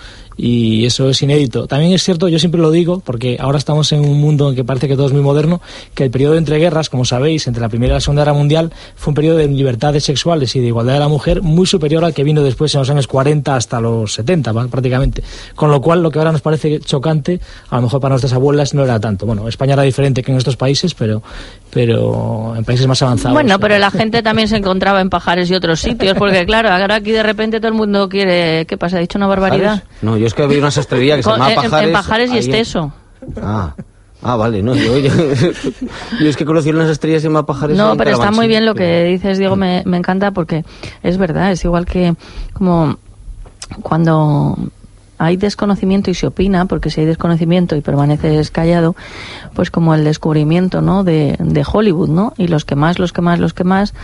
[0.40, 1.66] Y eso es inédito.
[1.66, 4.62] También es cierto, yo siempre lo digo, porque ahora estamos en un mundo en que
[4.62, 5.60] parece que todo es muy moderno,
[5.94, 8.72] que el periodo entre guerras, como sabéis, entre la Primera y la Segunda Guerra Mundial,
[8.94, 12.14] fue un periodo de libertades sexuales y de igualdad de la mujer muy superior al
[12.14, 15.24] que vino después en los años 40 hasta los 70, va, prácticamente.
[15.56, 18.74] Con lo cual, lo que ahora nos parece chocante, a lo mejor para nuestras abuelas
[18.74, 19.26] no era tanto.
[19.26, 21.20] Bueno, España era diferente que en estos países, pero,
[21.70, 23.34] pero en países más avanzados.
[23.34, 26.94] Bueno, pero la gente también se encontraba en pajares y otros sitios, porque claro, ahora
[26.94, 28.66] aquí de repente todo el mundo quiere...
[28.66, 28.98] ¿Qué pasa?
[28.98, 29.82] ¿Ha dicho una barbaridad?
[30.00, 31.92] No, yo es que había una sastrería que se llamaba en- en Pajares.
[31.92, 32.92] Pajares y ahí en- Esteso.
[33.42, 33.74] Ah,
[34.22, 35.10] ah, vale, no, yo, yo,
[36.20, 37.76] yo es que conocí una sastrería que se llama Pajares.
[37.76, 40.64] No, pero está muy bien lo que dices, Diego, me, me encanta porque
[41.02, 42.14] es verdad, es igual que
[42.52, 42.96] como
[43.82, 44.56] cuando
[45.18, 48.96] hay desconocimiento y se opina, porque si hay desconocimiento y permaneces callado,
[49.54, 51.04] pues como el descubrimiento, ¿no?
[51.04, 52.32] De, de Hollywood, ¿no?
[52.36, 53.94] Y los que más, los que más, los que más,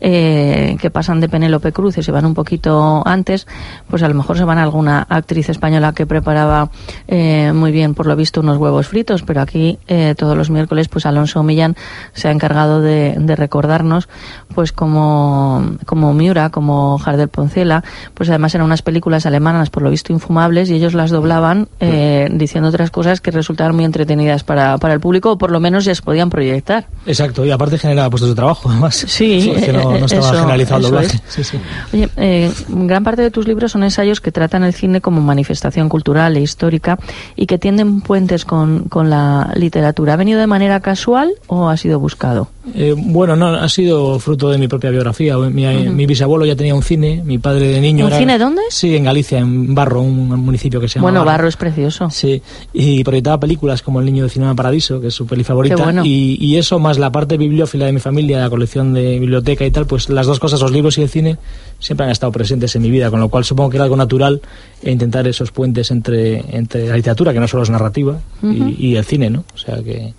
[0.00, 3.46] eh, que pasan de Penélope Cruz y se van un poquito antes,
[3.88, 6.70] pues a lo mejor se van a alguna actriz española que preparaba
[7.06, 10.88] eh, muy bien, por lo visto, unos huevos fritos, pero aquí eh, todos los miércoles,
[10.88, 11.76] pues Alonso Millán
[12.12, 14.08] se ha encargado de, de recordarnos,
[14.54, 19.90] pues como, como Miura, como Jardel Poncela, pues además eran unas películas alemanas, por lo
[19.90, 24.78] visto, infumables, y ellos las doblaban eh, diciendo otras cosas que resultaban muy entretenidas para,
[24.78, 26.86] para el público, o por lo menos ya se podían proyectar.
[27.06, 28.94] Exacto, y aparte generaba puestos de trabajo, además.
[29.08, 31.20] Sí, que no, no estaba eso- generalizado el doblaje.
[31.28, 31.58] Sí, sí.
[31.92, 35.88] Oye, eh, gran parte de tus libros son ensayos que tratan el cine como manifestación
[35.88, 36.98] cultural e histórica
[37.36, 40.14] y que tienden puentes con, con la literatura.
[40.14, 42.48] ¿Ha venido de manera casual o ha sido buscado?
[42.74, 45.36] Eh, bueno, no, ha sido fruto de mi propia biografía.
[45.36, 48.62] Mi, bisabuelo ya tenía un cine, mi padre de niño ¿Un era- cine dónde?
[48.70, 52.08] Sí, en Galicia, en Barro, un municipio que se llama Bueno, Barro es precioso.
[52.10, 52.40] Sí,
[52.72, 55.82] y proyectaba películas como El niño de Cinema Paradiso, que es su peli favorita, Qué
[55.82, 56.02] bueno.
[56.04, 59.70] y, y eso más la parte bibliófila de mi familia, la colección de biblioteca y
[59.70, 61.38] tal, pues las dos cosas, los libros y el cine,
[61.80, 64.40] siempre han estado presentes en mi vida, con lo cual supongo que era algo natural
[64.82, 68.96] e intentar esos puentes entre, entre la literatura, que no solo es narrativa, y- y,
[68.96, 69.44] el cine, ¿no?
[69.54, 70.14] O sea que,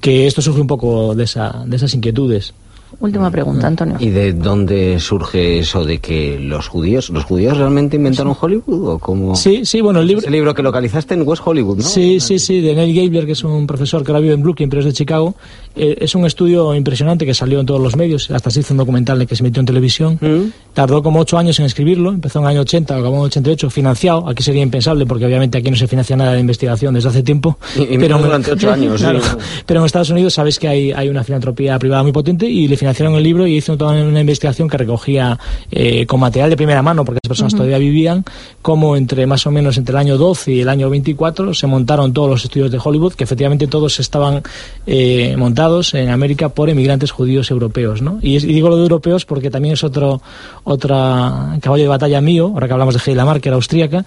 [0.00, 2.54] que esto surge un poco de, esa, de esas inquietudes.
[3.00, 3.96] Última pregunta, Antonio.
[4.00, 8.98] ¿Y de dónde surge eso de que los judíos, los judíos realmente inventaron Hollywood o
[8.98, 9.34] cómo?
[9.36, 10.20] Sí, sí, bueno, el libro...
[10.22, 11.82] Ese libro que localizaste en West Hollywood, ¿no?
[11.82, 14.68] Sí, sí, sí, de Neil Gabler, que es un profesor que ahora vive en Brooklyn,
[14.68, 15.34] pero es de Chicago.
[15.76, 18.78] Eh, es un estudio impresionante que salió en todos los medios, hasta se hizo un
[18.78, 20.18] documental de que se emitió en televisión.
[20.20, 20.52] Mm.
[20.72, 23.70] Tardó como ocho años en escribirlo, empezó en el año 80, acabó en el 88,
[23.70, 24.28] financiado.
[24.28, 27.58] Aquí sería impensable porque obviamente aquí no se financia nada de investigación desde hace tiempo.
[27.76, 29.04] Y- y menos durante ocho años, sí.
[29.04, 29.20] Claro.
[29.66, 32.76] Pero en Estados Unidos sabéis que hay, hay una filantropía privada muy potente y le
[32.84, 35.38] financiaron el libro y hizo toda una investigación que recogía
[35.70, 38.24] eh, con material de primera mano, porque las personas todavía vivían,
[38.60, 42.12] como entre más o menos entre el año 12 y el año 24 se montaron
[42.12, 44.42] todos los estudios de Hollywood, que efectivamente todos estaban
[44.86, 48.02] eh, montados en América por emigrantes judíos europeos.
[48.02, 48.18] ¿no?
[48.20, 50.20] Y, es- y digo lo de europeos porque también es otro
[50.64, 54.04] otra caballo de batalla mío, ahora que hablamos de Heidi Lamar, que era austríaca,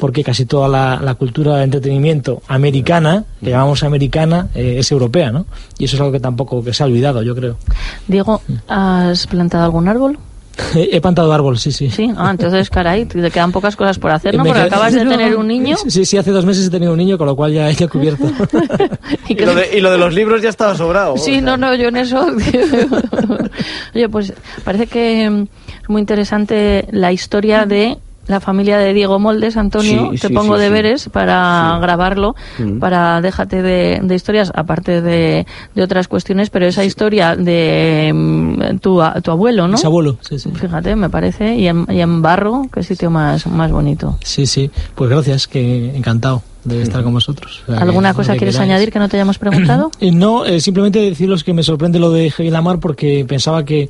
[0.00, 5.30] porque casi toda la, la cultura de entretenimiento americana, que llamamos americana, eh, es europea,
[5.30, 5.44] ¿no?
[5.78, 7.56] Y eso es algo que tampoco que se ha olvidado, yo creo.
[8.08, 10.18] Diego, ¿has plantado algún árbol?
[10.74, 11.90] He plantado árbol, sí, sí.
[11.90, 14.42] Sí, ah, entonces, caray, te quedan pocas cosas por hacer, ¿no?
[14.42, 15.10] Me Porque quedé- acabas de No.
[15.12, 15.76] tener un niño.
[15.86, 18.24] Sí, sí, hace dos meses he tenido un niño, con lo cual ya he cubierto.
[19.28, 21.16] Y lo, de, y lo de los libros ya estaba sobrado.
[21.16, 22.26] Sí, no, no, yo en eso.
[23.94, 24.32] Oye, pues
[24.64, 27.96] parece que es muy interesante la historia de
[28.30, 30.10] la familia de Diego Moldes, Antonio.
[30.12, 32.78] Sí, Te sí, pongo sí, deberes para grabarlo, Mm.
[32.78, 38.78] para déjate de, de historias, aparte de, de otras cuestiones, pero esa historia de mm,
[38.78, 39.72] tu, a- tu abuelo, ¿no?
[39.72, 40.50] Mis abuelo, sí, sí.
[40.54, 44.16] Fíjate, me parece, y en, y en Barro, qué sitio más, más bonito.
[44.22, 44.70] Sí, sí.
[44.94, 47.62] Pues gracias, que encantado de estar con vosotros.
[47.66, 48.70] O sea, ¿Alguna que- cosa que quieres queráis.
[48.70, 49.90] añadir que no te hayamos preguntado?
[50.00, 53.88] Eh, no, eh, simplemente deciros que me sorprende lo de Heidi Lamar porque pensaba que,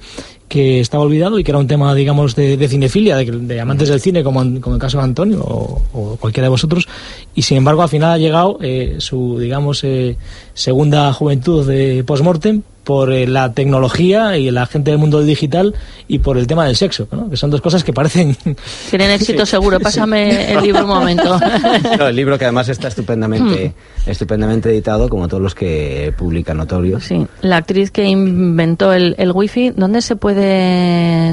[0.51, 3.89] que estaba olvidado y que era un tema, digamos, de, de cinefilia, de, de amantes
[3.89, 6.89] del cine, como, en- como el caso de Antonio o, o cualquiera de vosotros.
[7.35, 10.17] Y sin embargo, al final ha llegado eh, su, digamos, eh,
[10.53, 15.75] segunda juventud de postmortem por eh, la tecnología y la gente del mundo del digital
[16.09, 17.29] y por el tema del sexo, ¿no?
[17.31, 18.35] que son dos cosas que parecen...
[18.91, 19.51] Tienen éxito Sí.
[19.53, 19.79] seguro.
[19.79, 21.39] Pásame el libro un momento.
[21.99, 23.75] No, el libro que además está estupendamente,
[24.07, 27.05] estupendamente editado, como todos los que publica Notorios.
[27.05, 30.40] Sí, la actriz que inventó el, el wifi, ¿dónde se puede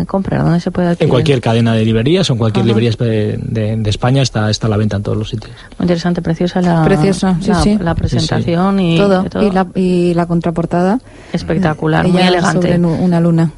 [0.08, 0.44] comprar?
[0.44, 1.10] ¿Dónde se puede En adquirir?
[1.12, 2.68] cualquier cadena de librerías o en cualquier Ajá.
[2.68, 5.52] librería de, de- de España está, está a la venta en todos los sitios.
[5.78, 7.78] Muy interesante, preciosa la, Preciosa, sí, la, sí.
[7.80, 9.26] la presentación Y, todo.
[9.26, 9.44] y todo.
[9.48, 11.00] Y, la, y la contraportada.
[11.34, 12.74] Espectacular, Ella muy elegante.
[12.76, 13.52] sobre una luna.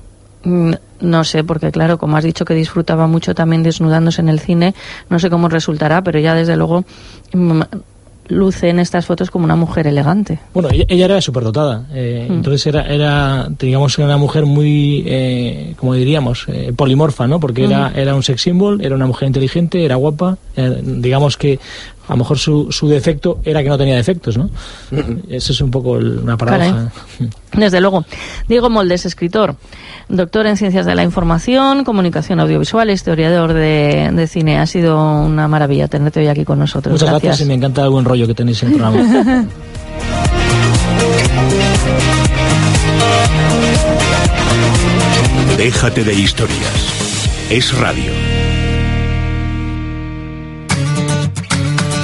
[0.43, 0.71] Mm,
[1.01, 4.73] No sé, porque claro, como has dicho que disfrutaba mucho también desnudándose en el cine,
[5.09, 6.83] no sé cómo resultará, pero ya desde luego
[7.33, 7.61] mm,
[8.29, 10.39] luce en estas fotos como una mujer elegante.
[10.53, 12.33] Bueno, ella, ella era superdotada, eh, Mm.
[12.33, 17.39] entonces era, era, digamos, una mujer muy, eh, como diríamos, eh, polimorfa, ¿no?
[17.39, 21.59] Porque era, era un sex symbol, era una mujer inteligente, era guapa, eh, digamos que
[22.09, 24.49] a lo mejor su, su defecto era que no tenía defectos, ¿no?
[25.29, 26.91] Eso es un poco el- una paradoja.
[27.53, 28.03] Desde luego.
[28.47, 29.55] Diego Moldes, escritor,
[30.09, 34.57] doctor en Ciencias de la Información, Comunicación Audiovisual, historiador de, de cine.
[34.59, 36.91] Ha sido una maravilla tenerte hoy aquí con nosotros.
[36.93, 37.41] Muchas gracias.
[37.41, 39.45] y me encanta el buen rollo que tenéis en el programa.
[45.57, 46.93] Déjate de historias.
[47.49, 48.11] Es radio.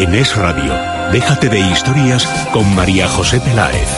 [0.00, 0.72] En Es Radio,
[1.10, 3.88] déjate de historias con María José Peláez.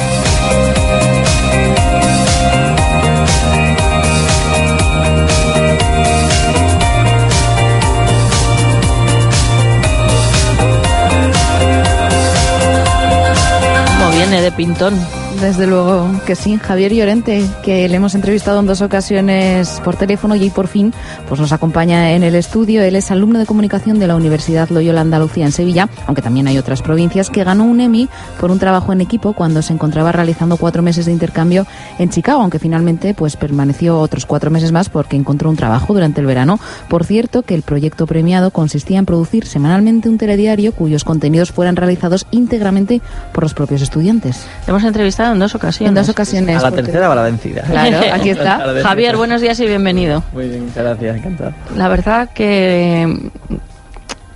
[14.16, 15.19] Viene de pintón.
[15.40, 16.58] Desde luego que sí.
[16.58, 20.92] Javier Llorente, que le hemos entrevistado en dos ocasiones por teléfono y por fin
[21.28, 22.82] pues nos acompaña en el estudio.
[22.82, 26.58] Él es alumno de comunicación de la Universidad Loyola Andalucía en Sevilla, aunque también hay
[26.58, 28.06] otras provincias, que ganó un Emmy
[28.38, 31.66] por un trabajo en equipo cuando se encontraba realizando cuatro meses de intercambio
[31.98, 36.20] en Chicago, aunque finalmente pues permaneció otros cuatro meses más porque encontró un trabajo durante
[36.20, 36.60] el verano.
[36.88, 41.76] Por cierto, que el proyecto premiado consistía en producir semanalmente un telediario cuyos contenidos fueran
[41.76, 43.00] realizados íntegramente
[43.32, 44.44] por los propios estudiantes.
[44.66, 45.88] Hemos entrevistado en dos ocasiones.
[45.90, 46.58] En dos ocasiones.
[46.58, 47.62] A la porque- tercera va la vencida.
[47.62, 48.60] Claro, aquí está.
[48.82, 50.22] Javier, buenos días y bienvenido.
[50.32, 51.52] Muy bien, muchas gracias, encantado.
[51.76, 53.30] La verdad que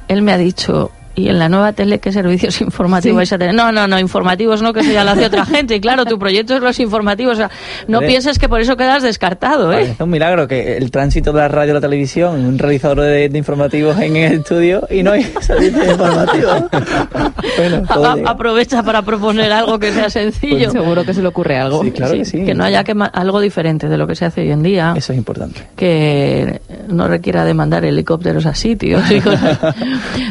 [0.09, 3.17] él me ha dicho, y en la nueva tele, ¿qué servicios informativos Sí.
[3.17, 3.55] vais a tener?
[3.55, 5.75] No, no, no, informativos no, que eso ya lo hace otra gente.
[5.77, 7.35] Y claro, tu proyecto es los informativos.
[7.35, 7.51] O sea,
[7.89, 9.93] no pienses que por eso quedas descartado, ¿eh?
[9.93, 13.29] Es un milagro que el tránsito de la radio a la televisión, un realizador de,
[13.29, 16.51] de informativos en el estudio y no hay servicio informativo.
[17.59, 20.71] bueno, A- aprovecha para proponer algo que sea sencillo.
[20.71, 21.83] Pues Seguro que se le ocurre algo.
[21.83, 22.45] Sí, claro que sí.
[22.45, 24.95] Que no haya que algo diferente de lo que se hace hoy en día.
[24.97, 25.61] Eso es importante.
[25.77, 29.09] Que no requiera de mandar helicópteros a sitios.
[29.11, 29.59] y cosas.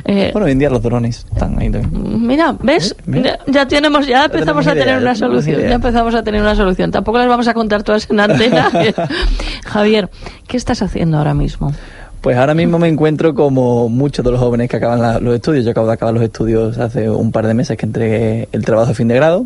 [0.06, 2.26] Eh, Bueno, hoy en día los drones están ahí también.
[2.28, 2.96] Mira, ¿ves?
[3.06, 3.40] Mira.
[3.48, 5.62] Ya, ya tenemos, ya empezamos a tener idea, una solución.
[5.62, 6.92] Ya empezamos a tener una solución.
[6.92, 8.70] Tampoco las vamos a contar todas en antena.
[9.66, 10.10] Javier,
[10.48, 11.74] ¿qué estás haciendo ahora mismo?
[12.22, 15.66] Pues ahora mismo me encuentro como muchos de los jóvenes que acaban la- los estudios.
[15.66, 18.90] Yo acabo de acabar los estudios hace un par de meses que entregué el trabajo
[18.90, 19.46] de fin de grado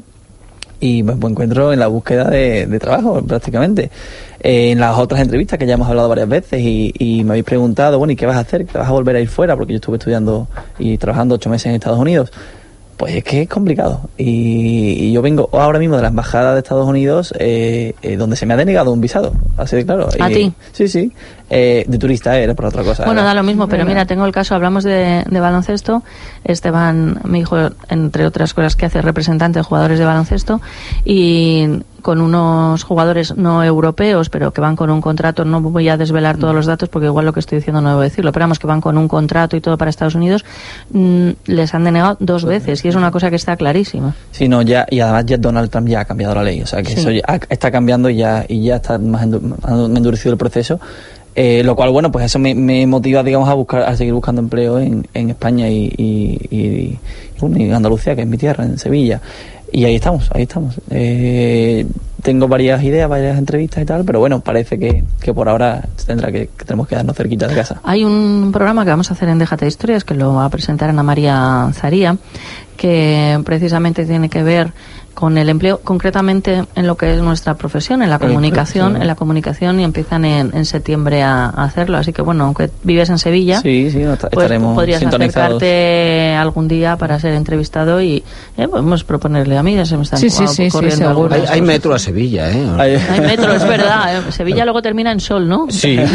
[0.80, 3.90] y me encuentro en la búsqueda de, de trabajo prácticamente.
[4.40, 7.46] Eh, en las otras entrevistas que ya hemos hablado varias veces y, y me habéis
[7.46, 8.66] preguntado, bueno, ¿y qué vas a hacer?
[8.66, 9.56] ¿Te vas a volver a ir fuera?
[9.56, 10.48] Porque yo estuve estudiando
[10.78, 12.32] y trabajando ocho meses en Estados Unidos.
[12.98, 14.10] Pues es que es complicado.
[14.18, 18.36] Y, y yo vengo ahora mismo de la Embajada de Estados Unidos, eh, eh, donde
[18.36, 19.34] se me ha denegado un visado.
[19.56, 20.10] Así de claro.
[20.20, 20.54] ¿A Y- ti?
[20.72, 21.12] Sí, sí.
[21.50, 23.06] Eh, de turista era por otra cosa.
[23.06, 23.30] Bueno, era.
[23.30, 26.02] da lo mismo, pero mira, tengo el caso, hablamos de, de baloncesto.
[26.44, 27.56] Esteban, mi hijo,
[27.90, 30.60] entre otras cosas que hace representante de jugadores de baloncesto
[31.06, 31.68] y
[32.08, 36.38] con unos jugadores no europeos, pero que van con un contrato, no voy a desvelar
[36.38, 38.66] todos los datos porque igual lo que estoy diciendo no debo decirlo, pero vamos que
[38.68, 40.46] van con un contrato y todo para Estados Unidos,
[40.92, 44.16] mm, les han denegado dos veces y es una cosa que está clarísima.
[44.32, 46.82] Sí, no, ya, y además ya Donald Trump ya ha cambiado la ley, o sea
[46.82, 47.00] que Sí.
[47.02, 50.80] eso ya está cambiando y ya, y ya está más endurecido el proceso.
[51.40, 54.42] Eh, lo cual, bueno, pues eso me, me motiva, digamos, a buscar, a seguir buscando
[54.42, 57.00] empleo en, en España y, y, y- y,
[57.40, 59.22] bueno, y en Andalucía, que es mi tierra, en Sevilla.
[59.72, 60.80] Y ahí estamos, ahí estamos.
[60.90, 61.86] Eh,
[62.22, 66.32] tengo varias ideas, varias entrevistas y tal, pero bueno, parece que, que por ahora tendrá
[66.32, 67.80] que, que tenemos que darnos cerquita de casa.
[67.84, 70.90] Hay un programa que vamos a hacer en Déjate Historias que lo va a presentar
[70.90, 72.18] Ana María Zaría,
[72.76, 74.72] que precisamente tiene que ver
[75.18, 79.02] con el empleo, concretamente en lo que es nuestra profesión, en la comunicación, sí.
[79.02, 81.98] en la comunicación y empiezan en, en septiembre a, a hacerlo.
[81.98, 86.98] Así que bueno, aunque vives en Sevilla, Sí, sí, pues estaremos podrías acercarte algún día
[86.98, 88.24] para ser entrevistado y
[88.58, 91.28] eh, podemos proponerle a mí, ya se me están Sí, sí, co- sí, sí, corriendo
[91.32, 92.68] Hay, hay metro a Sevilla, ¿eh?
[93.10, 94.20] Hay metro, es verdad.
[94.20, 95.66] eh, Sevilla luego termina en sol, ¿no?
[95.72, 95.98] Sí.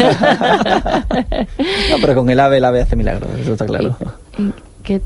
[1.89, 3.95] No, pero con el AVE, el AVE hace milagros, eso está claro.
[4.83, 5.01] ¿Qué,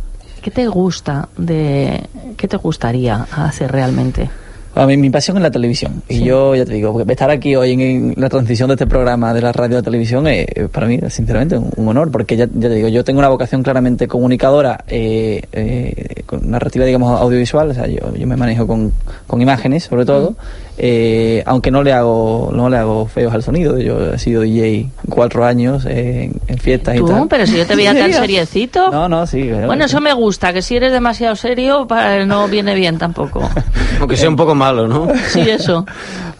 [0.47, 2.03] qué te gusta de
[2.37, 4.29] qué te gustaría hacer realmente?
[4.75, 6.03] A mí, mi pasión es la televisión.
[6.07, 8.87] Y yo, ya te digo, porque estar aquí hoy en, en la transición de este
[8.87, 12.11] programa de la radio a la televisión es eh, para mí, sinceramente, un, un honor.
[12.11, 16.85] Porque ya, ya te digo, yo tengo una vocación claramente comunicadora, eh, eh, con narrativa,
[16.85, 17.71] digamos, audiovisual.
[17.71, 18.93] O sea, yo, yo me manejo con,
[19.25, 20.35] con imágenes, sobre todo.
[20.77, 23.77] Eh, aunque no le hago no le hago feos al sonido.
[23.79, 27.27] Yo he sido DJ cuatro años eh, en, en fiestas y Tú, tal.
[27.27, 28.91] pero si yo te veía ¿En tan seriecito.
[28.91, 29.47] No, no, sí.
[29.47, 29.67] claro.
[29.67, 33.41] Bueno, eso me gusta, que si eres demasiado serio para- no viene bien tampoco.
[33.99, 35.07] Aunque sea un poco malo, ¿no?
[35.29, 35.85] Sí, eso.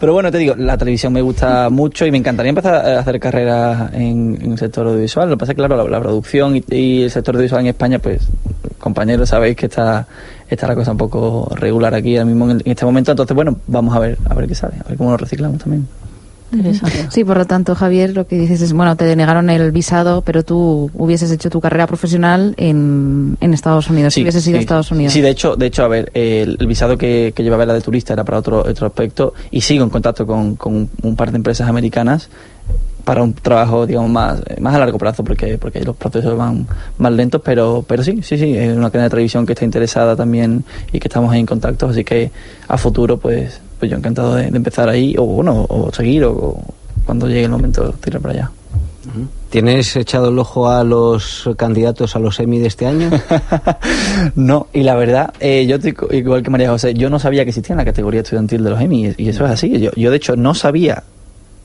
[0.00, 3.18] Pero bueno, te digo, la televisión me gusta mucho y me encantaría empezar a hacer
[3.18, 5.28] carrera en, en el sector audiovisual.
[5.28, 7.66] Lo que pasa es que, claro, la, la producción y, y el sector audiovisual en
[7.68, 8.28] España, pues,
[8.78, 10.06] compañeros, sabéis que está,
[10.48, 13.10] está la cosa un poco regular aquí ahora mismo en, el- en este momento.
[13.12, 15.86] Entonces, bueno, vamos a ver, a ver qué sale, a ver cómo lo reciclamos también.
[17.10, 20.42] Sí, por lo tanto, Javier, lo que dices es, bueno, te denegaron el visado, pero
[20.44, 24.90] tú hubieses hecho tu carrera profesional en, en Estados Unidos, si hubieses ido a Estados
[24.90, 25.12] Unidos.
[25.12, 27.82] Sí, de hecho, de hecho, a ver, el, el visado que, que llevaba era de
[27.82, 31.36] turista, era para otro, otro aspecto, y sigo en contacto con, con un par de
[31.36, 32.30] empresas americanas
[33.08, 36.66] para un trabajo, digamos, más, más a largo plazo, porque, porque los procesos van
[36.98, 40.14] más lentos, pero, pero sí, sí, sí, es una cadena de televisión que está interesada
[40.14, 42.30] también y que estamos en contacto, así que
[42.68, 46.32] a futuro, pues, pues yo encantado de, de empezar ahí, o bueno, o seguir, o,
[46.32, 46.62] o
[47.06, 48.50] cuando llegue el momento, tirar para allá.
[49.48, 53.08] ¿Tienes echado el ojo a los candidatos a los Emmy de este año?
[54.34, 57.50] No, y la verdad, eh, yo estoy igual que María José, yo no sabía que
[57.50, 59.80] existía en la categoría estudiantil de los Emmy, y eso es así.
[59.80, 61.04] Yo, yo de hecho, no sabía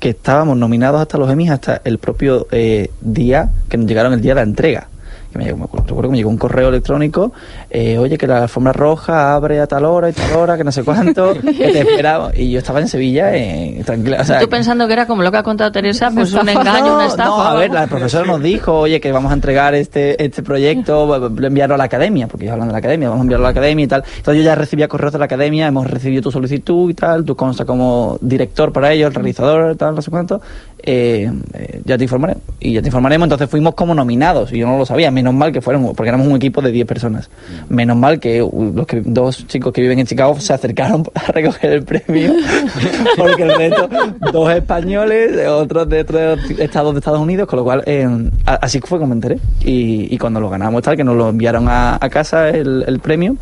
[0.03, 4.19] que estábamos nominados hasta los Emmys hasta el propio eh, día que nos llegaron el
[4.19, 4.89] día de la entrega.
[5.33, 7.33] Que me llegó, me acuerdo, recuerdo que me llegó un correo electrónico,
[7.69, 10.71] eh, oye, que la alfombra roja abre a tal hora y tal hora, que no
[10.71, 12.31] sé cuánto, que te esperaba.
[12.35, 14.21] Y yo estaba en Sevilla, eh, tranquila.
[14.21, 16.95] O sea, Tú pensando que era como lo que ha contado Teresa, pues un engaño,
[16.95, 17.29] una estafa.
[17.29, 21.05] no, a ver, la profesora nos dijo, oye, que vamos a entregar este, este proyecto,
[21.17, 23.49] lo enviarlo a la academia, porque ellos hablan de la academia, vamos a enviarlo a
[23.49, 24.03] la academia y tal.
[24.17, 27.35] Entonces yo ya recibía correos de la academia, hemos recibido tu solicitud y tal, tú
[27.35, 30.41] consta como director para ellos, el realizador, tal, no sé cuánto.
[30.85, 32.35] Eh, eh, ya te informaré.
[32.59, 33.25] Y ya te informaremos.
[33.25, 35.09] Entonces fuimos como nominados, y yo no lo sabía.
[35.23, 37.29] Menos mal que fueron, porque éramos un equipo de 10 personas.
[37.69, 41.31] Menos mal que uh, los que, dos chicos que viven en Chicago se acercaron a
[41.31, 42.33] recoger el premio,
[43.17, 43.89] porque el resto,
[44.33, 48.05] dos españoles, otros de otros estados de Estados Unidos, con lo cual, eh,
[48.43, 49.39] así fue como me enteré.
[49.63, 52.99] Y, y cuando lo ganamos, tal, que nos lo enviaron a, a casa el, el
[52.99, 53.37] premio.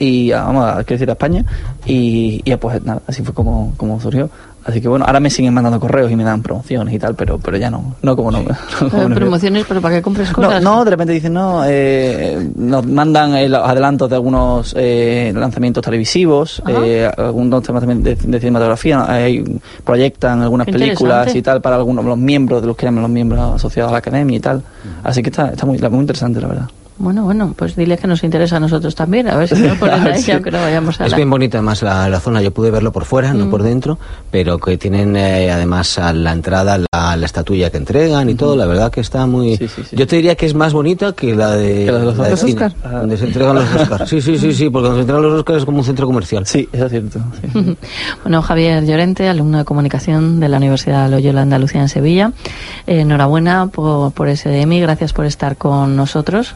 [0.00, 1.44] Y ah, vamos a, decir, a España.
[1.86, 4.28] Y, y pues nada, así fue como, como surgió.
[4.66, 7.38] Así que bueno, ahora me siguen mandando correos y me dan promociones y tal, pero,
[7.38, 8.40] pero ya no, no como no.
[8.80, 10.62] no como no- promociones, pero ¿para qué compres cosas?
[10.62, 15.82] no, de repente dicen, no, eh, nos mandan eh, los adelantos de algunos eh, lanzamientos
[15.84, 19.06] televisivos, eh, algunos temas también de, de cinematografía,
[19.84, 23.10] proyectan algunas Qué películas y tal para algunos los miembros de los que eran los
[23.10, 24.62] miembros asociados a la academia y tal.
[25.02, 26.68] Así que está, está muy, muy interesante, la verdad.
[26.96, 30.06] Bueno, bueno, pues dile que nos interesa a nosotros también, a ver si nos ponen
[30.06, 30.30] ahí, Sí.
[30.30, 31.16] aunque no vayamos a Es la...
[31.16, 33.50] bien bonita además la, la zona, yo pude verlo por fuera, no Mm.
[33.50, 33.98] por dentro,
[34.30, 38.54] pero que tienen eh, además a la entrada la, la estatuilla que entregan y todo,
[38.54, 39.58] la verdad que está muy...
[39.90, 42.28] Yo te diría que es más bonita que la de, ¿Que la de los- la
[42.30, 42.92] los cine, Oscar?
[43.00, 44.08] donde se entregan los Oscars.
[44.08, 46.46] Sí, sí, sí, sí, porque donde se entregan los Oscars es como un centro comercial.
[46.46, 47.18] Sí, eso es cierto.
[48.22, 52.32] Bueno, Javier Llorente, alumno de comunicación de la Universidad Loyola Andalucía en Sevilla.
[52.86, 56.54] Eh, enhorabuena por, por ese Emmy, gracias por estar con nosotros.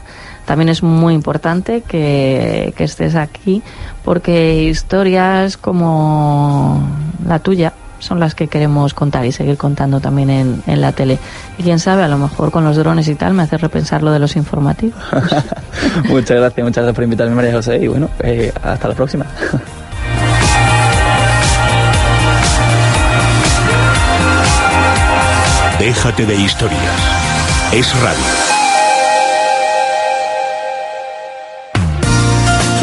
[0.49, 3.63] También es muy importante que, que estés aquí
[4.03, 6.83] porque historias como
[7.27, 11.19] la tuya son las que queremos contar y seguir contando también en, en la tele.
[11.59, 14.11] Y quién sabe, a lo mejor con los drones y tal me hace repensar lo
[14.11, 14.99] de los informativos.
[16.09, 19.27] muchas gracias, muchas gracias por invitarme, María José, y bueno, eh, hasta la próxima.
[25.79, 27.03] Déjate de historias.
[27.71, 28.58] Es radio.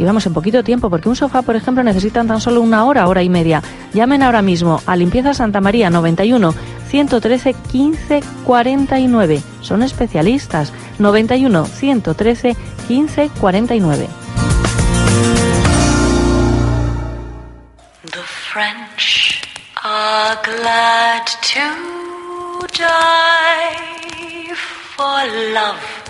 [0.00, 3.06] y vamos en poquito tiempo, porque un sofá, por ejemplo, necesitan tan solo una hora,
[3.06, 3.62] hora y media.
[3.92, 6.54] Llamen ahora mismo a Limpieza Santa María 91
[6.88, 9.42] 113 15 49.
[9.60, 10.72] Son especialistas.
[10.98, 12.56] 91 113
[12.88, 14.08] 15 49.
[18.10, 19.42] The French
[19.84, 24.54] are glad to die
[24.96, 26.09] for love.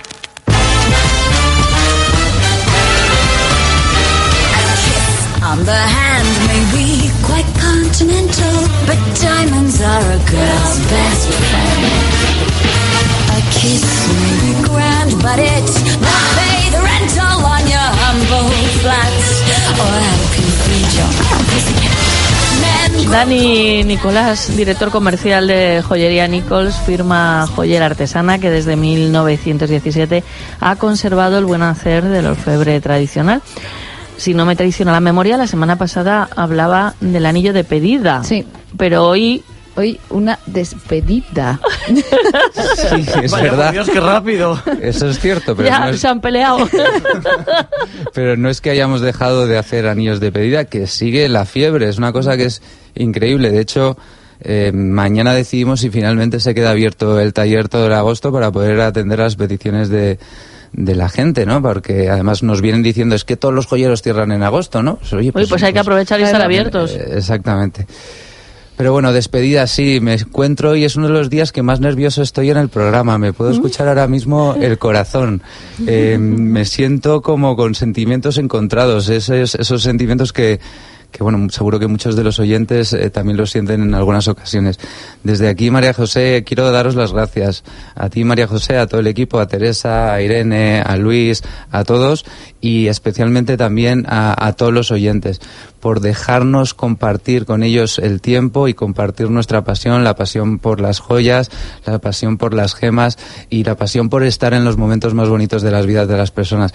[5.50, 12.30] On the hand may be quite continental, but diamonds are a girl's best friend.
[23.10, 30.22] Dani Nicolás, director comercial de Joyería Nichols, firma joyera artesana que desde 1917
[30.60, 33.42] ha conservado el buen hacer del orfebre tradicional.
[34.20, 38.22] Si no me traiciona la memoria, la semana pasada hablaba del anillo de pedida.
[38.22, 38.46] Sí.
[38.76, 39.42] Pero hoy...
[39.76, 41.58] Hoy una despedida.
[41.88, 43.64] Sí, es Vaya, verdad.
[43.66, 44.62] por Dios, qué rápido.
[44.82, 46.68] Eso es cierto, pero ya no es, se han peleado.
[48.14, 51.88] pero no es que hayamos dejado de hacer anillos de pedida, que sigue la fiebre.
[51.88, 52.60] Es una cosa que es
[52.96, 53.50] increíble.
[53.52, 53.96] De hecho,
[54.40, 58.80] eh, mañana decidimos si finalmente se queda abierto el taller todo el agosto para poder
[58.80, 60.18] atender las peticiones de
[60.72, 61.60] de la gente, ¿no?
[61.62, 64.96] Porque además nos vienen diciendo es que todos los joyeros cierran en agosto, ¿no?
[64.96, 66.92] Pues, oye, Oye, pues hay que aprovechar y estar abiertos.
[66.92, 67.86] Eh, Exactamente.
[68.80, 72.22] Pero bueno, despedida sí, me encuentro y es uno de los días que más nervioso
[72.22, 73.18] estoy en el programa.
[73.18, 75.42] Me puedo escuchar ahora mismo el corazón.
[75.86, 80.60] Eh, me siento como con sentimientos encontrados, esos, esos sentimientos que,
[81.10, 84.78] que bueno, seguro que muchos de los oyentes eh, también lo sienten en algunas ocasiones.
[85.22, 87.64] Desde aquí, María José, quiero daros las gracias.
[87.94, 91.84] A ti, María José, a todo el equipo, a Teresa, a Irene, a Luis, a
[91.84, 92.24] todos
[92.60, 95.40] y especialmente también a, a todos los oyentes
[95.80, 101.00] por dejarnos compartir con ellos el tiempo y compartir nuestra pasión, la pasión por las
[101.00, 101.50] joyas,
[101.86, 105.62] la pasión por las gemas y la pasión por estar en los momentos más bonitos
[105.62, 106.72] de las vidas de las personas.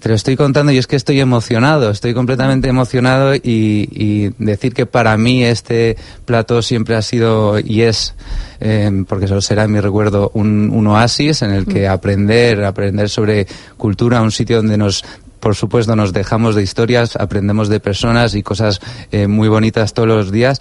[0.00, 4.72] Te lo estoy contando y es que estoy emocionado, estoy completamente emocionado y, y decir
[4.72, 8.14] que para mí este plato siempre ha sido y es,
[8.60, 13.10] eh, porque solo será en mi recuerdo, un, un oasis en el que aprender, aprender
[13.10, 13.46] sobre
[13.76, 15.04] cultura, un sitio donde nos
[15.38, 18.80] por supuesto nos dejamos de historias, aprendemos de personas y cosas
[19.10, 20.60] eh, muy bonitas todos los días.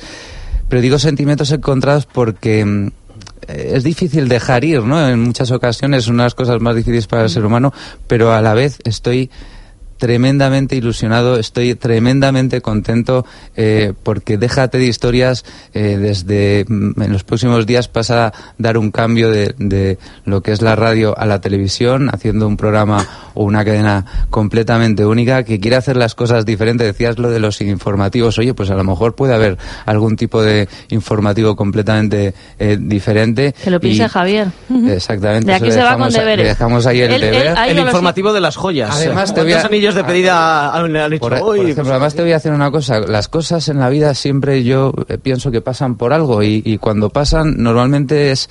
[0.67, 2.91] Pero digo sentimientos encontrados porque mm, eh,
[3.49, 5.07] es difícil dejar ir, ¿no?
[5.07, 7.73] En muchas ocasiones son las cosas más difíciles para el ser humano,
[8.07, 9.29] pero a la vez estoy
[9.99, 13.25] tremendamente ilusionado, estoy tremendamente contento
[13.55, 18.77] eh, porque Déjate de Historias eh, desde mm, en los próximos días pasa a dar
[18.77, 23.05] un cambio de, de lo que es la radio a la televisión, haciendo un programa
[23.33, 26.87] o una cadena completamente única que quiere hacer las cosas diferentes.
[26.87, 30.67] Decías lo de los informativos, oye, pues a lo mejor puede haber algún tipo de
[30.89, 33.53] informativo completamente eh, diferente.
[33.61, 34.47] Que lo piense Y- Javier.
[34.87, 35.47] Exactamente.
[35.47, 36.43] De eso aquí le se va dejamos- con deberes.
[36.43, 37.57] le dejamos ahí el él- deber.
[37.57, 38.91] ahí El informativo de las joyas.
[38.95, 39.57] Además, te voy a-
[39.93, 42.71] ¿Cuántos anillos de pedida han, han hecho Por, por además te voy a decir una
[42.71, 42.99] cosa.
[42.99, 46.77] Las cosas en la vida siempre yo eh, pienso que pasan por algo y, y
[46.77, 48.49] cuando pasan normalmente es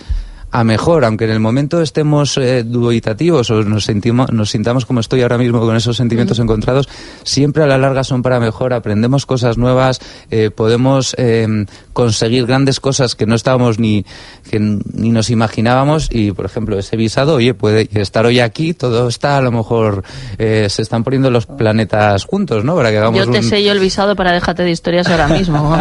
[0.51, 5.01] a mejor, aunque en el momento estemos eh, dubitativos o nos, sentimos, nos sintamos como
[5.01, 6.89] estoy ahora mismo con esos sentimientos encontrados,
[7.23, 12.81] siempre a la larga son para mejor, aprendemos cosas nuevas, eh, podemos eh, conseguir grandes
[12.81, 14.07] cosas que no estábamos ni,
[14.51, 19.09] que ni nos imaginábamos y, por ejemplo, ese visado, oye, puede estar hoy aquí, todo
[19.09, 20.03] está a lo mejor,
[20.39, 22.75] eh, se están poniendo los planetas juntos, ¿no?
[22.75, 25.77] Para que hagamos Yo te un- sello el visado para déjate de historias ahora mismo.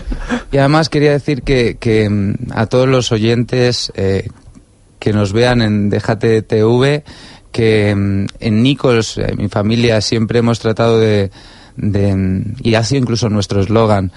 [0.52, 4.07] y además quería decir que, que, mm, a todos los oyentes eh,
[4.98, 7.04] que nos vean en Déjate TV,
[7.52, 11.30] que mm, en Nichols, eh, mi familia, siempre hemos tratado de,
[11.76, 14.12] de, mm, y ha sido incluso nuestro eslogan,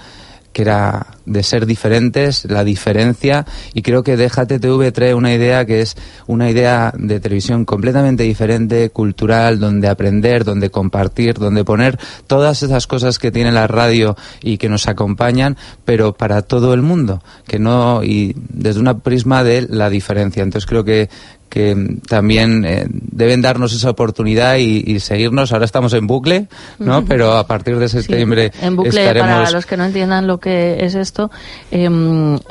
[0.52, 5.64] que era de ser diferentes, la diferencia, y creo que Déjate TV trae una idea
[5.64, 5.96] que es
[6.26, 12.86] una idea de televisión completamente diferente, cultural, donde aprender, donde compartir, donde poner todas esas
[12.86, 17.58] cosas que tiene la radio y que nos acompañan, pero para todo el mundo, que
[17.58, 20.42] no, y desde una prisma de la diferencia.
[20.42, 21.08] Entonces creo que,
[21.52, 25.52] que también eh, deben darnos esa oportunidad y, y seguirnos.
[25.52, 26.48] Ahora estamos en bucle,
[26.78, 27.04] ¿no?
[27.04, 30.82] Pero a partir de septiembre En bucle, estaremos para los que no entiendan lo que
[30.82, 31.30] es esto,
[31.70, 31.90] eh,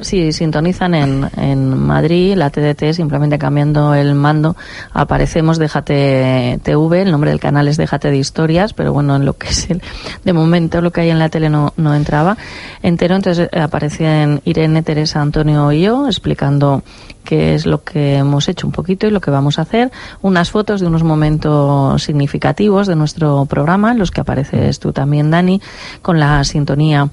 [0.01, 4.55] si sintonizan en, en Madrid, la TDT, simplemente cambiando el mando,
[4.93, 9.33] aparecemos Déjate TV, el nombre del canal es Déjate de Historias, pero bueno, en lo
[9.33, 9.81] que es el,
[10.23, 12.37] de momento lo que hay en la tele no, no entraba
[12.83, 16.83] entero, entonces eh, aparecen Irene, Teresa, Antonio y yo explicando
[17.23, 19.91] qué es lo que hemos hecho un poquito y lo que vamos a hacer,
[20.21, 25.31] unas fotos de unos momentos significativos de nuestro programa, en los que apareces tú también,
[25.31, 25.61] Dani,
[26.01, 27.09] con la sintonía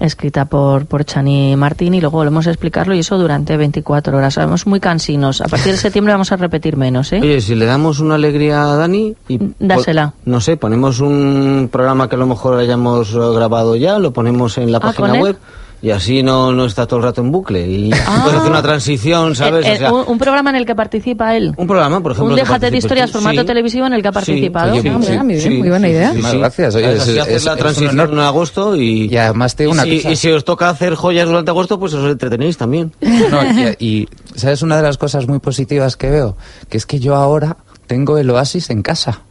[0.00, 4.34] escrita por, por Chani Martín y luego volvemos a explicarlo y eso durante 24 horas.
[4.34, 5.40] Somos muy cansinos.
[5.40, 7.20] A partir de septiembre vamos a repetir menos, ¿eh?
[7.22, 10.14] Oye, si le damos una alegría a Dani y Dásela.
[10.24, 14.72] no sé, ponemos un programa que a lo mejor hayamos grabado ya, lo ponemos en
[14.72, 15.36] la Ah, página ¿con él?
[15.82, 17.90] Y así no, no está todo el rato en bucle y
[18.22, 19.66] puede hacer una transición, ¿sabes?
[19.66, 21.52] Eh, O eh, sea, un, un programa en el que participa él.
[21.56, 22.32] un programa, por ejemplo.
[22.34, 23.18] Un Déjate de historias tú.
[23.18, 23.46] formato Sí.
[23.46, 24.72] televisivo en el que ha participado.
[24.74, 26.08] Sí, Ah, sí, mira, muy bien, sí, muy buena sí, idea.
[26.10, 26.22] sí, sí.
[26.22, 26.74] Muchas gracias.
[26.76, 29.66] Oye, es- haces es- la es un transición en agosto y, Y además te y
[29.66, 30.10] una si, cosa.
[30.12, 32.92] y si os toca hacer joyas durante agosto, pues os entretenéis también.
[33.00, 36.36] No, y, y, ¿sabes una de las cosas muy positivas que veo?
[36.68, 37.56] Que es que yo ahora
[37.88, 39.22] tengo el oasis en casa.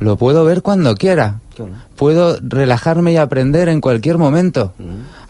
[0.00, 1.40] Lo puedo ver cuando quiera.
[1.96, 4.72] Puedo relajarme y aprender en cualquier momento.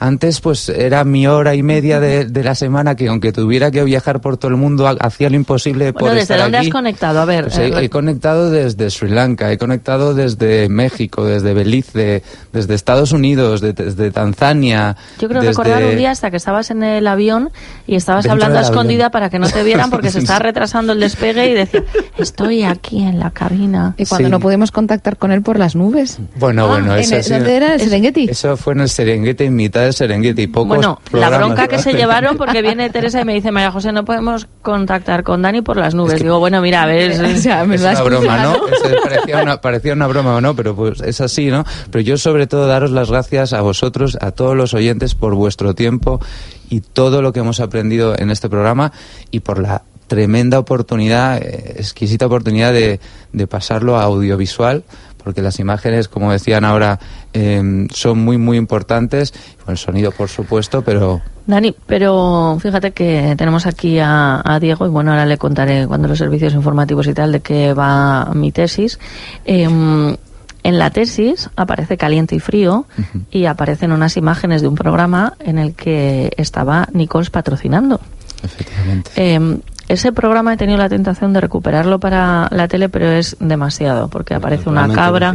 [0.00, 3.82] Antes, pues, era mi hora y media de, de la semana que, aunque tuviera que
[3.82, 6.66] viajar por todo el mundo, ha- hacía lo imposible por Bueno, ¿desde estar dónde aquí.
[6.68, 7.20] has conectado?
[7.20, 7.44] A ver.
[7.44, 12.22] Pues he, he conectado desde Sri Lanka, he conectado desde México, desde Belice,
[12.52, 14.96] desde Estados Unidos, de- desde Tanzania.
[15.18, 15.50] Yo creo desde...
[15.52, 17.50] recordar un día hasta que estabas en el avión
[17.86, 19.12] y estabas Dentro hablando a escondida avión.
[19.12, 21.82] para que no te vieran porque se estaba retrasando el despegue y decía,
[22.18, 23.94] estoy aquí en la cabina.
[23.96, 24.30] Y cuando Sí.
[24.30, 26.17] no pudimos contactar con él por las nubes.
[26.36, 27.32] Bueno, Ah, bueno, en eso el- sí.
[27.32, 27.66] ¿Dónde era?
[27.68, 28.28] ¿En el Serengeti?
[28.30, 30.46] Eso fue en el Serengeti, en mitad del Serengeti.
[30.48, 33.92] Pocos Bueno, la bronca que se llevaron porque viene Teresa y me dice, María José,
[33.92, 36.20] no podemos contactar con Dani por las nubes.
[36.22, 37.12] Digo, bueno, mira, a ver...
[37.12, 38.56] es- O sea, me Es una broma, ¿no?
[39.42, 41.64] una, parecía una broma o no, pero pues es así, ¿no?
[41.90, 45.74] Pero yo sobre todo daros las gracias a vosotros, a todos los oyentes por vuestro
[45.74, 46.20] tiempo
[46.68, 48.92] y todo lo que hemos aprendido en este programa
[49.30, 52.98] y por la tremenda oportunidad, eh, exquisita oportunidad de,
[53.32, 54.82] de pasarlo a audiovisual,
[55.22, 56.98] porque las imágenes, como decían ahora,
[57.32, 59.32] eh, son muy, muy importantes.
[59.64, 64.84] Con el sonido, por supuesto, pero Dani, pero fíjate que tenemos aquí a, a Diego
[64.84, 68.52] y bueno, ahora le contaré cuando los servicios informativos y tal de qué va mi
[68.52, 68.98] tesis.
[69.46, 70.14] Em,
[70.62, 72.84] en la tesis aparece caliente y frío
[73.30, 77.98] y aparecen unas imágenes de un programa en el que estaba Nichols patrocinando.
[78.42, 79.10] efectivamente.
[79.16, 84.08] Em, Ese programa he tenido la tentación de recuperarlo para la tele, pero es demasiado,
[84.08, 85.34] porque aparece una cabra.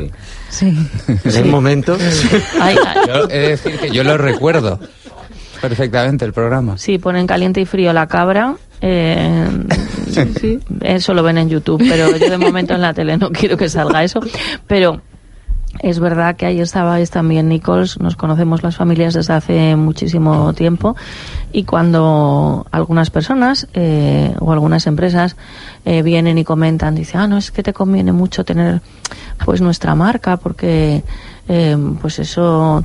[0.50, 0.78] Sí.
[1.24, 1.98] En el momento.
[2.62, 2.98] Ay, ay.
[3.08, 4.80] Yo he de decir que yo lo recuerdo
[5.60, 6.78] perfectamente el programa.
[6.78, 8.56] Sí, ponen caliente y frío la cabra.
[8.82, 9.48] eh,
[10.82, 13.70] Eso lo ven en YouTube, pero yo de momento en la tele no quiero que
[13.70, 14.20] salga eso.
[14.68, 15.02] Pero
[15.80, 18.00] es verdad que ahí estabais también, Nichols.
[18.00, 20.96] Nos conocemos las familias desde hace muchísimo tiempo.
[21.52, 25.36] Y cuando algunas personas eh, o algunas empresas
[25.86, 28.82] eh, vienen y comentan, dicen, ah, no, es que te conviene mucho tener
[29.46, 31.04] pues nuestra marca porque
[31.48, 32.84] eh, pues eso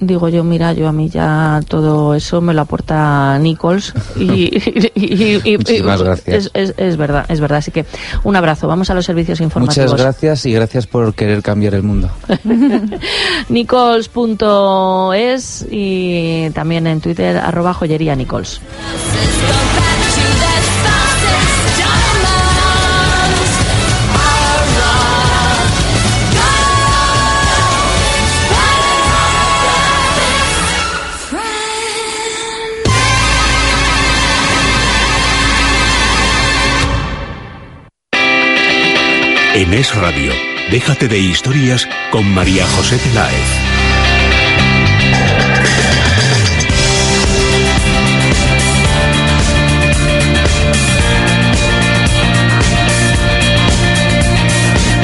[0.00, 4.92] digo yo mira yo a mí ya todo eso me lo aporta Nichols y, y-
[4.94, 6.46] y- y- Muchísimas gracias.
[6.46, 7.84] es, es- es verdad es verdad así que
[8.24, 11.82] un abrazo vamos a los servicios informativos Muchas gracias y gracias por querer cambiar el
[11.84, 12.10] mundo.
[13.48, 18.60] Nichols.es y también en Twitter arroba joyería Nichols
[39.58, 40.30] En Es Radio,
[40.70, 43.34] déjate de historias con María José Peláez.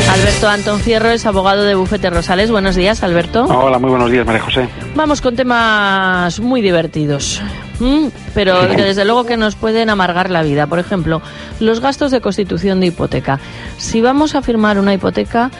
[0.08, 4.24] Alberto Antón Fierro es abogado de Bufete Rosales buenos días Alberto Hola, muy buenos días,
[4.24, 4.68] María José.
[4.94, 7.42] Vamos con temas muy divertidos,
[7.80, 8.10] ¿m?
[8.34, 10.66] pero desde luego que nos pueden amargar la vida.
[10.66, 11.22] Por ejemplo,
[11.60, 13.40] los gastos de constitución de hipoteca.
[13.78, 15.50] Si vamos a firmar una hipoteca,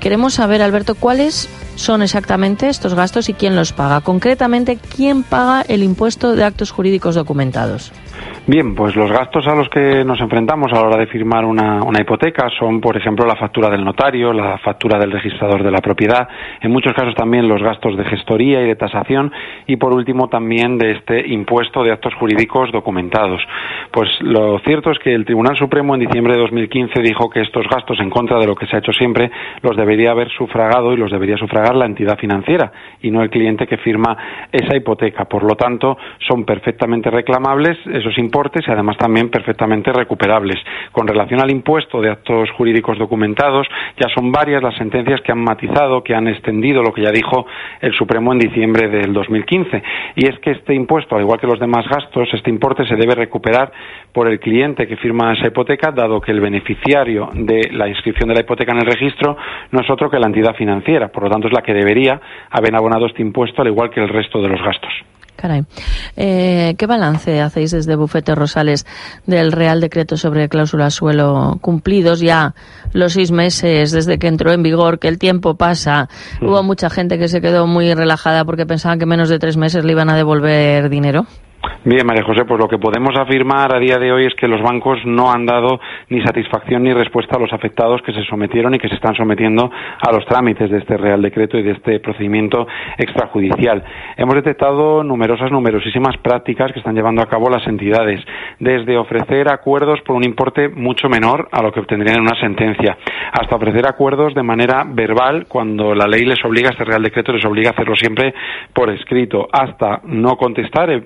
[0.00, 4.00] queremos saber, Alberto, cuáles son exactamente estos gastos y quién los paga.
[4.00, 7.92] Concretamente, quién paga el impuesto de actos jurídicos documentados.
[8.46, 11.82] Bien, pues los gastos a los que nos enfrentamos a la hora de firmar una,
[11.82, 15.78] una hipoteca son, por ejemplo, la factura del notario, la factura del registrador de la
[15.78, 16.28] propiedad,
[16.60, 19.32] en muchos casos también los gastos de gestoría y de tasación
[19.66, 23.40] y, por último, también de este impuesto de actos jurídicos documentados.
[23.90, 27.66] Pues lo cierto es que el Tribunal Supremo en diciembre de 2015 dijo que estos
[27.66, 29.30] gastos, en contra de lo que se ha hecho siempre,
[29.62, 32.70] los debería haber sufragado y los debería sufragar la entidad financiera
[33.00, 34.14] y no el cliente que firma
[34.52, 35.24] esa hipoteca.
[35.24, 35.96] Por lo tanto,
[36.28, 40.56] son perfectamente reclamables esos importes y además también perfectamente recuperables.
[40.90, 43.64] Con relación al impuesto de actos jurídicos documentados,
[43.96, 47.46] ya son varias las sentencias que han matizado, que han extendido lo que ya dijo
[47.80, 49.82] el Supremo en diciembre del 2015.
[50.16, 53.14] Y es que este impuesto, al igual que los demás gastos, este importe se debe
[53.14, 53.70] recuperar
[54.12, 58.34] por el cliente que firma esa hipoteca, dado que el beneficiario de la inscripción de
[58.34, 59.36] la hipoteca en el registro
[59.70, 61.06] no es otro que la entidad financiera.
[61.06, 62.20] Por lo tanto, es la que debería
[62.50, 64.92] haber abonado este impuesto, al igual que el resto de los gastos.
[65.44, 65.66] Caray.
[66.16, 68.86] Eh, ¿Qué balance hacéis desde Bufete Rosales
[69.26, 72.54] del Real Decreto sobre cláusulas suelo cumplidos ya
[72.94, 76.08] los seis meses desde que entró en vigor, que el tiempo pasa?
[76.40, 79.84] Hubo mucha gente que se quedó muy relajada porque pensaban que menos de tres meses
[79.84, 81.26] le iban a devolver dinero.
[81.84, 84.62] Bien, María José, pues lo que podemos afirmar a día de hoy es que los
[84.62, 88.78] bancos no han dado ni satisfacción ni respuesta a los afectados que se sometieron y
[88.78, 92.66] que se están sometiendo a los trámites de este Real Decreto y de este procedimiento
[92.96, 93.84] extrajudicial.
[94.16, 98.20] Hemos detectado numerosas, numerosísimas prácticas que están llevando a cabo las entidades,
[98.58, 102.96] desde ofrecer acuerdos por un importe mucho menor a lo que obtendrían en una sentencia,
[103.32, 107.44] hasta ofrecer acuerdos de manera verbal cuando la ley les obliga, este Real Decreto les
[107.44, 108.32] obliga a hacerlo siempre
[108.72, 111.02] por escrito, hasta no contestar, eh,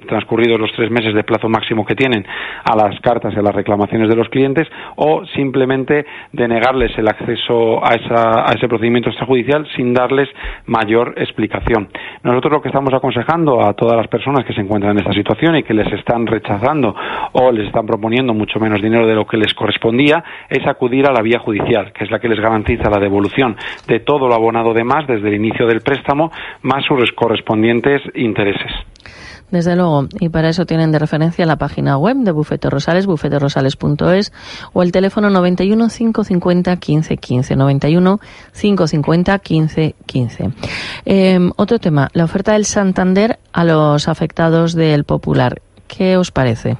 [0.48, 2.24] transcurridos los tres meses de plazo máximo que tienen
[2.64, 7.84] a las cartas y a las reclamaciones de los clientes, o simplemente denegarles el acceso
[7.84, 10.28] a, esa- a ese procedimiento extrajudicial sin darles
[10.66, 11.88] mayor explicación.
[12.22, 15.56] Nosotros lo que estamos aconsejando a todas las personas que se encuentran en esta situación
[15.56, 16.94] y que les están rechazando
[17.32, 21.12] o les están proponiendo mucho menos dinero de lo que les correspondía es acudir a
[21.12, 24.72] la vía judicial, que es la que les garantiza la devolución de todo lo abonado
[24.72, 26.30] de más desde el inicio del préstamo
[26.62, 28.72] más sus correspondientes intereses.
[29.50, 34.32] Desde luego, y para eso tienen de referencia la página web de Bufete Rosales, bufeterosales.es,
[34.72, 38.20] o el teléfono 91 550 15 15, 91
[38.52, 40.50] 550 15 15.
[41.06, 45.62] Eh, otro tema, la oferta del Santander a los afectados del Popular.
[45.86, 46.76] ¿Qué os parece?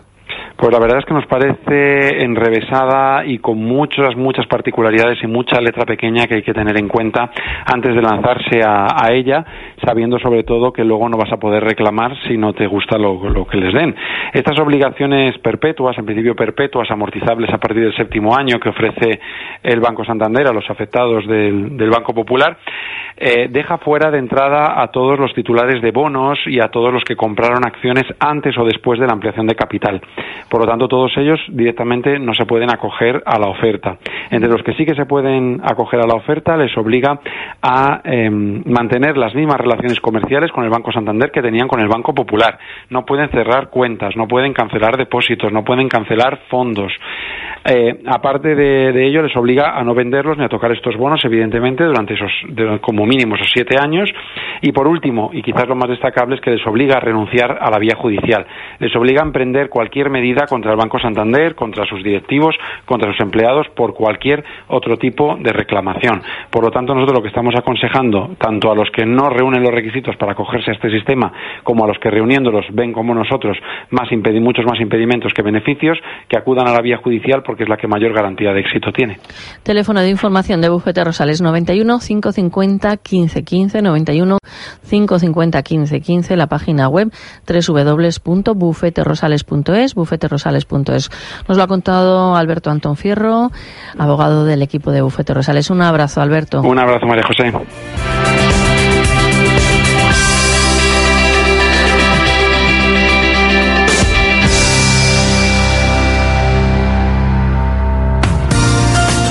[0.59, 5.61] Pues la verdad es que nos parece enrevesada y con muchas, muchas particularidades y mucha
[5.61, 7.31] letra pequeña que hay que tener en cuenta
[7.65, 9.45] antes de lanzarse a, ella,
[9.87, 13.31] sabiendo sobre todo que luego no vas a poder reclamar si no te gusta lo,
[13.31, 13.95] lo que les den.
[14.33, 19.21] Estas obligaciones perpetuas, en principio perpetuas, amortizables a partir del séptimo año que ofrece
[19.63, 22.59] el Banco Santander a los afectados del, del Banco Popular,
[23.17, 27.03] eh, deja fuera de entrada a todos los titulares de bonos y a todos los
[27.05, 30.01] que compraron acciones antes o después de la ampliación de capital.
[30.49, 33.99] Por lo tanto, todos ellos directamente no se pueden acoger a la oferta.
[34.31, 37.21] Entre los que sí que se pueden acoger a la oferta, les obliga
[37.63, 41.89] a eh, mantener las mismas relaciones comerciales con el Banco Santander que tenían con el
[41.89, 42.59] Banco Popular.
[42.91, 46.93] No pueden cerrar cuentas, no pueden cancelar depósitos, no pueden cancelar fondos.
[47.65, 51.85] Eh, aparte de, ello, les obliga a no venderlos ni a tocar estos bonos, evidentemente,
[51.85, 52.33] durante esos,
[52.81, 54.11] como mínimo esos siete años.
[54.63, 57.71] Y por último, y quizás lo más destacable, es que les obliga a renunciar a
[57.71, 58.47] la vía judicial.
[58.79, 63.21] Les obliga a emprender cualquier medida contra el Banco Santander, contra sus directivos, contra sus
[63.21, 66.23] empleados, por cualquier otro tipo de reclamación.
[66.51, 69.73] Por lo tanto, nosotros lo que estamos aconsejando, tanto a los que no reúnen los
[69.73, 71.33] requisitos para acogerse a este sistema,
[71.65, 73.57] como a los que reuniéndolos ven como nosotros
[73.91, 74.11] más
[74.41, 77.89] muchos más impedimentos que beneficios, que acudan a la vía judicial porque es la que
[77.89, 79.19] mayor garantía de éxito tiene.
[79.63, 84.39] Teléfono de información de Bufete Rosales 91 550 1515 91
[84.89, 87.11] 550 1515 la página web
[87.47, 89.95] www.bufeterosales.es
[90.29, 91.11] bufeterosales.es.
[91.49, 93.51] Nos lo ha contado Alberto Antón Fierro,
[93.99, 95.71] abogado del equipo de Bufete Rosales.
[95.71, 96.61] Un abrazo, Alberto.
[96.63, 97.53] Un abrazo, María José.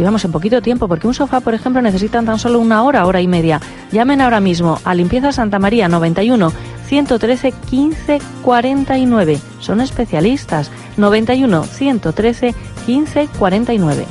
[0.00, 3.04] y vamos en poquito tiempo, porque un sofá, por ejemplo, necesitan tan solo una hora,
[3.04, 3.60] hora y media.
[3.92, 6.52] Llamen ahora mismo a Limpieza Santa María 91
[6.86, 9.38] 113 15 49.
[9.58, 10.70] Son especialistas.
[10.96, 12.54] 91 113
[12.86, 14.06] 15 49.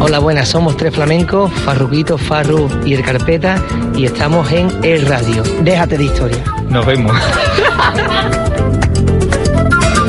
[0.00, 3.62] Hola, buenas, somos Tres Flamencos, Farruquito, Farru y El Carpeta
[3.96, 5.42] y estamos en El Radio.
[5.62, 6.44] Déjate de historia.
[6.68, 7.16] Nos vemos.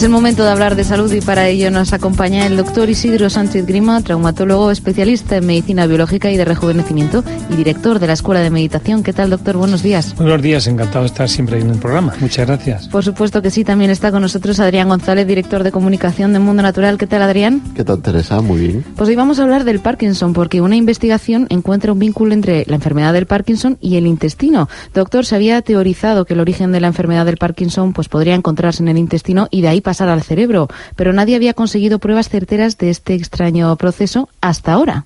[0.00, 3.28] Es el momento de hablar de salud y para ello nos acompaña el doctor Isidro
[3.28, 8.40] Sánchez Grima, traumatólogo especialista en medicina biológica y de rejuvenecimiento y director de la Escuela
[8.40, 9.02] de Meditación.
[9.02, 9.58] ¿Qué tal, doctor?
[9.58, 10.16] Buenos días.
[10.16, 12.14] Buenos días, encantado de estar siempre en el programa.
[12.18, 12.88] Muchas gracias.
[12.88, 16.62] Por supuesto que sí, también está con nosotros Adrián González, director de comunicación de Mundo
[16.62, 16.96] Natural.
[16.96, 17.62] ¿Qué tal, Adrián?
[17.76, 18.40] ¿Qué tal, Teresa?
[18.40, 18.84] Muy bien.
[18.96, 22.76] Pues hoy vamos a hablar del Parkinson, porque una investigación encuentra un vínculo entre la
[22.76, 24.66] enfermedad del Parkinson y el intestino.
[24.94, 28.82] Doctor, se había teorizado que el origen de la enfermedad del Parkinson pues, podría encontrarse
[28.82, 32.78] en el intestino y de ahí pasar al cerebro, pero nadie había conseguido pruebas certeras
[32.78, 35.04] de este extraño proceso hasta ahora.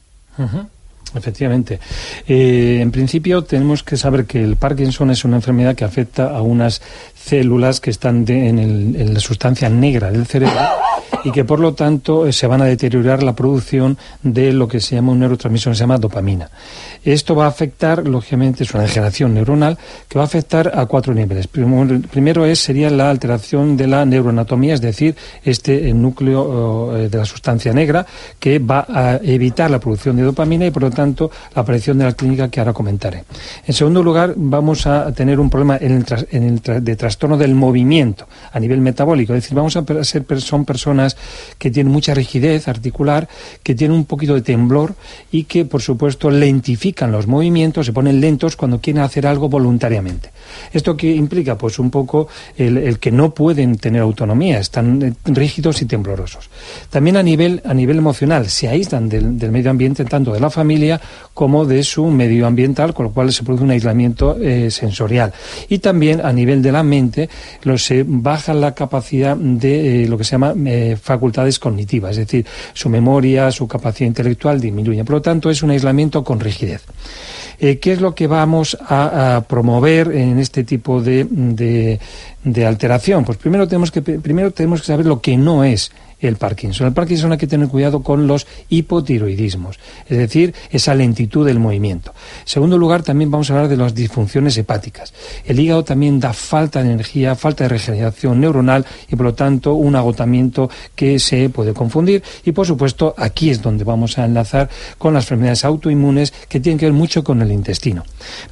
[1.14, 1.80] Efectivamente.
[2.28, 6.42] Eh, en principio tenemos que saber que el Parkinson es una enfermedad que afecta a
[6.42, 6.82] unas
[7.24, 10.60] células que están en, la sustancia negra del cerebro
[11.24, 14.94] y que por lo tanto se van a deteriorar la producción de lo que se
[14.94, 16.50] llama un neurotransmisor que se llama dopamina.
[17.02, 21.14] Esto va a afectar, lógicamente, es una degeneración neuronal que va a afectar a cuatro
[21.14, 21.46] niveles.
[21.46, 27.24] Primero es, sería la alteración de la neuroanatomía, es decir, este núcleo eh, de la
[27.24, 28.06] sustancia negra
[28.38, 32.04] que va a evitar la producción de dopamina y, por lo tanto, la aparición de
[32.04, 33.24] la clínica que ahora comentaré.
[33.66, 37.54] En segundo lugar, vamos a tener un problema en el, en el de trastorno del
[37.54, 41.16] movimiento a nivel metabólico, es decir, vamos a ser son personas
[41.58, 43.28] que tienen mucha rigidez articular,
[43.62, 44.94] que tienen un poquito de temblor
[45.32, 50.30] y que, por supuesto, lentifican los movimientos, se ponen lentos cuando quieren hacer algo voluntariamente.
[50.72, 51.56] ¿Esto qué implica?
[51.56, 56.50] Pues un poco el, el que no pueden tener autonomía, están rígidos y temblorosos.
[56.90, 60.50] También a nivel, a nivel emocional, se aíslan del, del medio ambiente, tanto de la
[60.50, 61.00] familia
[61.32, 65.32] como de su medio ambiental, con lo cual se produce un aislamiento eh, sensorial.
[65.68, 67.03] Y también a nivel de la mente,
[67.62, 72.26] lo, se baja la capacidad de eh, lo que se llama eh, facultades cognitivas, es
[72.26, 75.04] decir, su memoria, su capacidad intelectual disminuye.
[75.04, 76.82] Por lo tanto, es un aislamiento con rigidez.
[77.58, 81.98] Eh, ¿Qué es lo que vamos a, promover en este tipo de,
[82.44, 83.24] de, alteración?
[83.24, 85.90] Pues primero tenemos, que, primero tenemos que saber lo que no es
[86.20, 86.86] el Parkinson.
[86.86, 89.78] El Parkinson hay que tener cuidado con los hipotiroidismos,
[90.08, 92.14] es decir, esa lentitud del movimiento.
[92.40, 95.12] En segundo lugar, también vamos a hablar de las disfunciones hepáticas.
[95.44, 99.74] El hígado también da falta de energía, falta de regeneración neuronal y, por lo tanto,
[99.74, 102.22] un agotamiento que se puede confundir.
[102.44, 104.68] Y, por supuesto, aquí es donde vamos a enlazar
[104.98, 108.04] con las enfermedades autoinmunes que tienen que ver mucho con el intestino.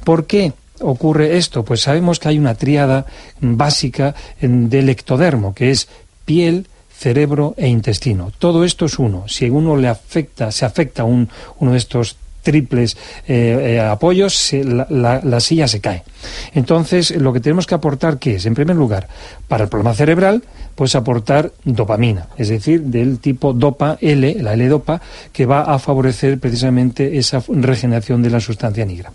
[0.03, 0.53] ¿Por qué?
[0.81, 1.63] Ocurre esto?
[1.63, 3.05] Pues sabemos que hay una tríada
[3.39, 5.87] básica del ectodermo, que es
[6.25, 8.31] piel, cerebro e intestino.
[8.39, 9.25] Todo esto es uno.
[9.27, 12.97] Si uno le afecta, se afecta un, uno de estos triples
[13.27, 16.03] eh, eh, apoyos, se- la, la- la silla se cae.
[16.53, 18.45] Entonces, lo que tenemos que aportar, ¿qué es?
[18.45, 19.07] En primer lugar,
[19.47, 20.43] para el problema cerebral,
[20.75, 25.01] pues aportar dopamina, es decir, del tipo dopa L, la L-dopa,
[25.31, 29.11] que va a favorecer precisamente esa regeneración de la sustancia negra.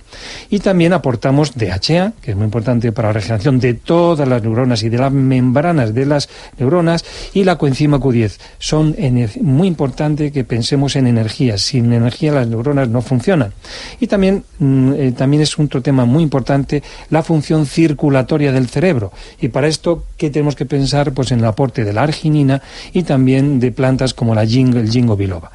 [0.51, 4.83] Y también aportamos DHA, que es muy importante para la regeneración de todas las neuronas
[4.83, 6.29] y de las membranas de las
[6.59, 7.05] neuronas,
[7.35, 8.39] y la coenzima Q10.
[8.59, 8.97] Son
[9.41, 11.59] muy importante que pensemos en energía.
[11.59, 13.53] Sin energía las neuronas no funcionan.
[14.01, 19.13] Y también, mm, eh, también es otro tema muy importante la función circulatoria del cerebro.
[19.41, 21.13] Y para esto, ¿qué tenemos que pensar?
[21.13, 25.51] Pues en el aporte de la arginina y también de plantas como la ginkgo biloba.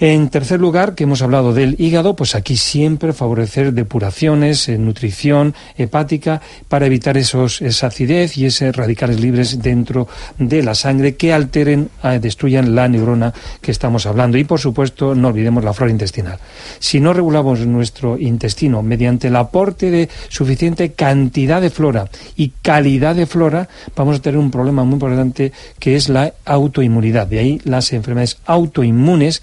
[0.00, 6.40] En tercer lugar, que hemos hablado del hígado, pues aquí siempre favorecer depuraciones, nutrición hepática
[6.68, 10.06] para evitar esos, esa acidez y esos radicales libres dentro
[10.38, 14.38] de la sangre que alteren, eh, destruyan la neurona que estamos hablando.
[14.38, 16.38] Y por supuesto, no olvidemos la flora intestinal.
[16.78, 23.16] Si no regulamos nuestro intestino mediante el aporte de suficiente cantidad de flora y calidad
[23.16, 27.26] de flora, vamos a tener un problema muy importante que es la autoinmunidad.
[27.26, 29.42] De ahí las enfermedades autoinmunes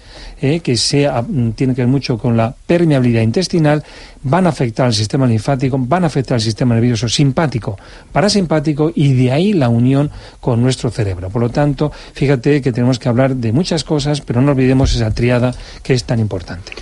[0.62, 3.82] que se, ah, mm, tienen que ver mucho con la permeabilidad intestinal,
[4.22, 7.78] van a afectar al sistema linfático, van a afectar al sistema nervioso simpático,
[8.12, 11.30] parasimpático y de ahí la unión con nuestro cerebro.
[11.30, 15.10] Por lo tanto, fíjate que tenemos que hablar de muchas cosas, pero no olvidemos esa
[15.12, 16.72] triada que es tan importante.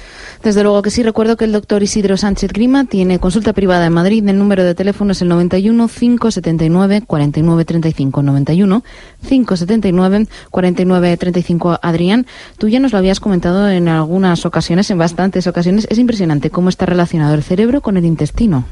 [0.43, 3.93] Desde luego que sí, recuerdo que el doctor Isidro Sánchez Grima tiene consulta privada en
[3.93, 4.27] Madrid.
[4.29, 8.23] El número de teléfono es el 91 579 49 35.
[8.23, 8.85] 91
[9.29, 11.79] 579 49 35.
[11.83, 12.27] Adrián,
[12.59, 15.87] tú ya nos lo habías comentado en algunas ocasiones, en bastantes ocasiones.
[15.91, 18.65] Es impresionante cómo está relacionado el cerebro con el intestino.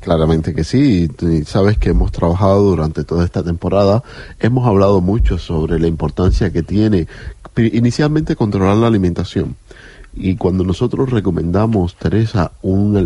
[0.00, 4.02] Claramente que sí, y sabes que hemos trabajado durante toda esta temporada,
[4.40, 7.06] hemos hablado mucho sobre la importancia que tiene
[7.56, 9.56] inicialmente controlar la alimentación.
[10.16, 12.96] Y cuando nosotros recomendamos, Teresa, un,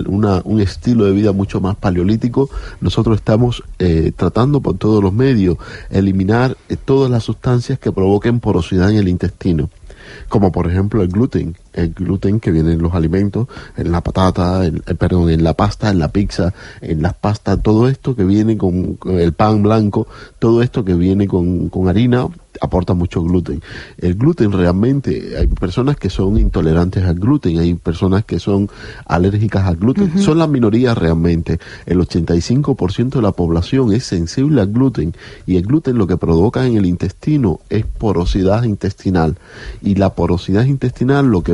[0.44, 2.48] un estilo de vida mucho más paleolítico,
[2.80, 5.58] nosotros estamos eh, tratando por todos los medios
[5.90, 9.70] eliminar eh, todas las sustancias que provoquen porosidad en el intestino.
[10.28, 14.64] Como por ejemplo el gluten, el gluten que viene en los alimentos, en la patata,
[14.64, 18.24] en, eh, perdón, en la pasta, en la pizza, en las pastas, todo esto que
[18.24, 20.06] viene con, con el pan blanco,
[20.38, 22.28] todo esto que viene con, con harina
[22.60, 23.62] aporta mucho gluten.
[23.98, 28.68] El gluten realmente, hay personas que son intolerantes al gluten, hay personas que son
[29.06, 31.58] alérgicas al gluten, son las minorías realmente.
[31.86, 35.14] El 85% de la población es sensible al gluten
[35.46, 39.36] y el gluten lo que provoca en el intestino es porosidad intestinal
[39.82, 41.52] y la porosidad intestinal lo que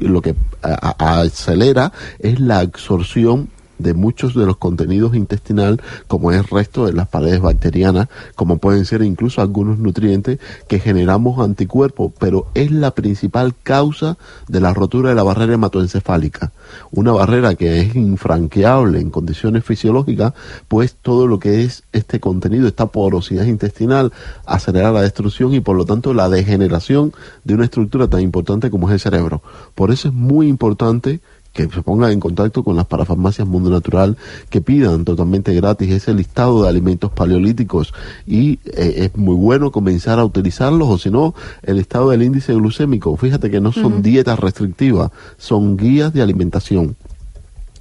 [0.00, 3.48] lo que a- a- acelera es la absorción
[3.82, 8.58] de muchos de los contenidos intestinal, como es el resto de las paredes bacterianas, como
[8.58, 14.18] pueden ser incluso algunos nutrientes que generamos anticuerpos, pero es la principal causa
[14.48, 16.52] de la rotura de la barrera hematoencefálica.
[16.90, 20.34] Una barrera que es infranqueable en condiciones fisiológicas,
[20.68, 24.12] pues todo lo que es este contenido, esta porosidad intestinal,
[24.46, 27.12] acelera la destrucción y por lo tanto la degeneración
[27.44, 29.42] de una estructura tan importante como es el cerebro.
[29.74, 31.20] Por eso es muy importante
[31.52, 34.16] que se pongan en contacto con las parafarmacias Mundo Natural,
[34.48, 37.92] que pidan totalmente gratis ese listado de alimentos paleolíticos
[38.26, 42.54] y eh, es muy bueno comenzar a utilizarlos o si no, el listado del índice
[42.54, 43.16] glucémico.
[43.16, 46.96] Fíjate que no son dietas restrictivas, son guías de alimentación.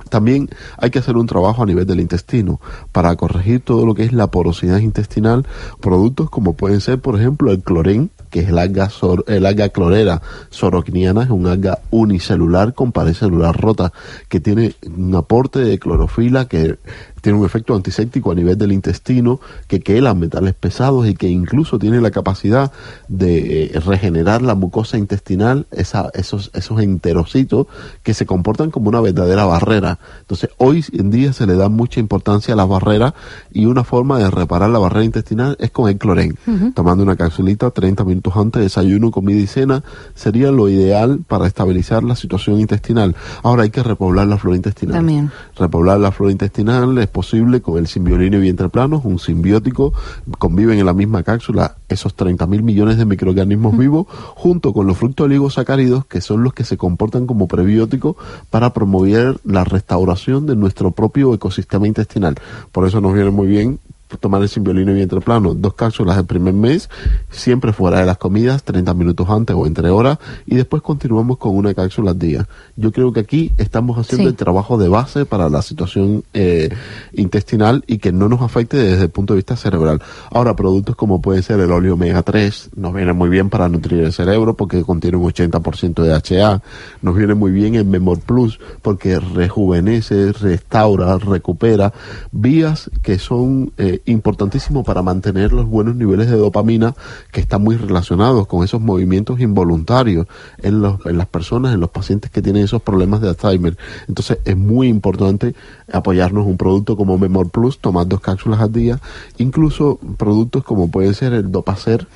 [0.09, 2.59] También hay que hacer un trabajo a nivel del intestino
[2.91, 5.45] para corregir todo lo que es la porosidad intestinal,
[5.79, 8.89] productos como pueden ser, por ejemplo, el clorén, que es el alga,
[9.27, 13.91] el alga clorera sorocniana, es un alga unicelular con pared celular rota,
[14.27, 16.77] que tiene un aporte de clorofila que
[17.21, 21.79] tiene un efecto antiséptico a nivel del intestino, que quela metales pesados y que incluso
[21.79, 22.71] tiene la capacidad
[23.07, 27.67] de eh, regenerar la mucosa intestinal, esa, esos, esos enterocitos
[28.03, 29.99] que se comportan como una verdadera barrera.
[30.21, 33.13] Entonces, hoy en día se le da mucha importancia a las barreras
[33.51, 36.37] y una forma de reparar la barrera intestinal es con el clorén.
[36.73, 39.83] Tomando una capsulita 30 minutos antes, desayuno, comida y cena,
[40.15, 43.15] sería lo ideal para estabilizar la situación intestinal.
[43.43, 44.95] Ahora hay que repoblar la flora intestinal.
[44.95, 45.31] También.
[45.55, 49.93] Repoblar la flora intestinal es posible con el simbiolino y vientre plano, un simbiótico,
[50.37, 54.05] conviven en la misma cápsula esos 30 mil millones de microorganismos vivos,
[54.35, 58.15] junto con los fructoligosacáridos, que son los que se comportan como prebióticos
[58.51, 62.35] para promover la restauración de nuestro propio ecosistema intestinal.
[62.71, 63.79] Por eso nos viene muy bien
[64.17, 66.89] tomar el simbiolino y vientre plano, dos cápsulas el primer mes,
[67.29, 71.55] siempre fuera de las comidas, 30 minutos antes o entre horas, y después continuamos con
[71.55, 72.47] una cápsula al día.
[72.75, 74.29] Yo creo que aquí estamos haciendo Sí.
[74.29, 76.69] el trabajo de base para la situación eh,
[77.13, 80.01] intestinal y que no nos afecte desde el punto de vista cerebral.
[80.31, 83.99] Ahora, productos como puede ser el óleo omega 3 nos viene muy bien para nutrir
[84.03, 86.61] el cerebro porque contiene un 80% de HA.
[87.01, 91.93] Nos viene muy bien el Memor Plus porque rejuvenece, restaura, recupera
[92.31, 96.95] vías que son eh, importantísimos para mantener los buenos niveles de dopamina
[97.31, 100.27] que están muy relacionados con esos movimientos involuntarios
[100.59, 103.77] en, los, en las personas, en los pacientes que tienen esos problemas de Alzheimer.
[104.07, 105.55] Entonces es muy importante
[105.91, 108.99] apoyarnos un producto como Memor Plus, tomar dos cápsulas al día,
[109.37, 112.07] incluso productos como puede ser el Dopacer,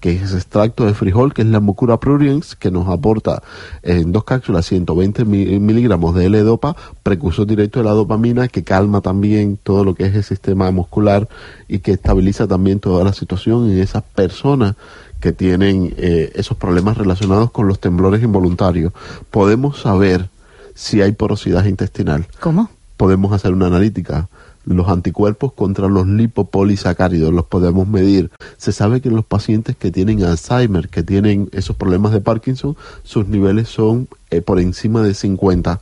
[0.00, 3.42] que es extracto de frijol, que es la Mucura pruriens, que nos aporta
[3.82, 9.00] en dos cápsulas 120 mi- miligramos de L-Dopa, precursor directo de la dopamina, que calma
[9.00, 11.28] también todo lo que es el sistema muscular
[11.68, 14.74] y que estabiliza también toda la situación en esas personas
[15.20, 18.92] que tienen eh, esos problemas relacionados con los temblores involuntarios.
[19.30, 20.28] Podemos saber
[20.74, 22.26] si hay porosidad intestinal.
[22.40, 22.68] ¿Cómo?
[22.96, 24.28] Podemos hacer una analítica.
[24.64, 28.30] Los anticuerpos contra los lipopolisacáridos los podemos medir.
[28.56, 32.76] Se sabe que en los pacientes que tienen Alzheimer, que tienen esos problemas de Parkinson,
[33.04, 35.80] sus niveles son eh, por encima de 50.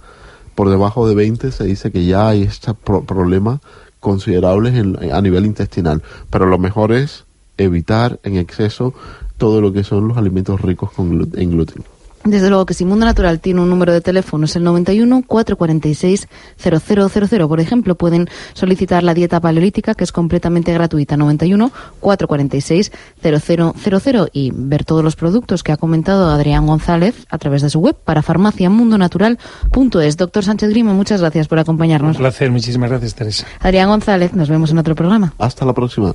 [0.55, 3.61] Por debajo de 20 se dice que ya hay estos pro- problemas
[4.01, 6.03] considerables en- a nivel intestinal.
[6.31, 7.25] Pero lo mejor es
[7.57, 8.93] evitar en exceso
[9.39, 11.83] todo lo que son los alimentos ricos con en gluten.
[12.25, 16.27] Desde luego que si Mundo Natural tiene un número de teléfono, es el 91 446
[16.57, 17.49] 0000.
[17.49, 21.71] Por ejemplo, pueden solicitar la dieta paleolítica, que es completamente gratuita, 91
[22.01, 22.93] 446
[23.23, 27.81] 0000 y ver todos los productos que ha comentado Adrián González a través de su
[27.81, 30.17] web para farmaciamundonatural.es.
[30.17, 32.17] Doctor Sánchez Grime, muchas gracias por Un acompañarnos.
[32.17, 33.47] placer, muchísimas gracias, Teresa.
[33.61, 35.35] Adrián González, nos vemos en otro programa.
[35.39, 36.15] Hasta la próxima.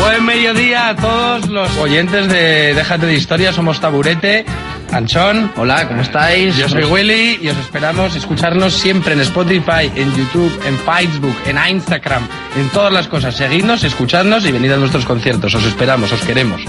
[0.00, 3.52] Buen mediodía a todos los oyentes de Déjate de Historia.
[3.52, 4.44] Somos Taburete,
[4.90, 5.52] Anchón.
[5.56, 6.56] Hola, ¿cómo estáis?
[6.56, 11.58] Yo soy Willy y os esperamos escucharnos siempre en Spotify, en YouTube, en Facebook, en
[11.76, 13.36] Instagram, en todas las cosas.
[13.36, 15.54] Seguidnos, escuchadnos y venid a nuestros conciertos.
[15.54, 16.62] Os esperamos, os queremos.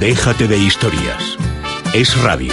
[0.00, 1.36] Déjate de historias.
[1.92, 2.52] Es radio.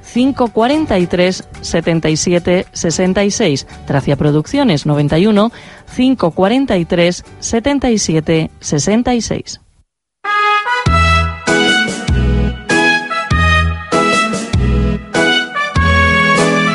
[0.13, 3.67] 543 77 66.
[3.85, 5.51] Tracia Producciones 91
[5.95, 9.61] 543 77 66.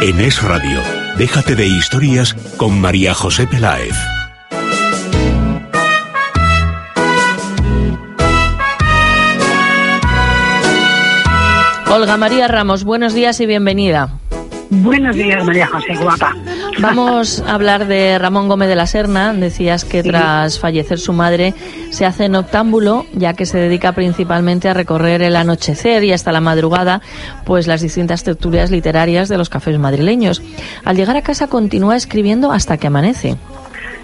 [0.03, 0.81] En Es Radio,
[1.19, 3.97] déjate de historias con María José Peláez.
[11.97, 14.11] Olga María Ramos, buenos días y bienvenida.
[14.69, 16.37] Buenos días, María José, guapa.
[16.79, 19.33] Vamos a hablar de Ramón Gómez de la Serna.
[19.33, 21.55] Decías que tras fallecer su madre
[21.89, 26.43] se hace noctámbulo, ya que se dedica principalmente a recorrer el anochecer y hasta la
[26.43, 27.01] madrugada,
[27.47, 30.43] pues las distintas tertulias literarias de los cafés madrileños.
[30.85, 33.37] Al llegar a casa continúa escribiendo hasta que amanece.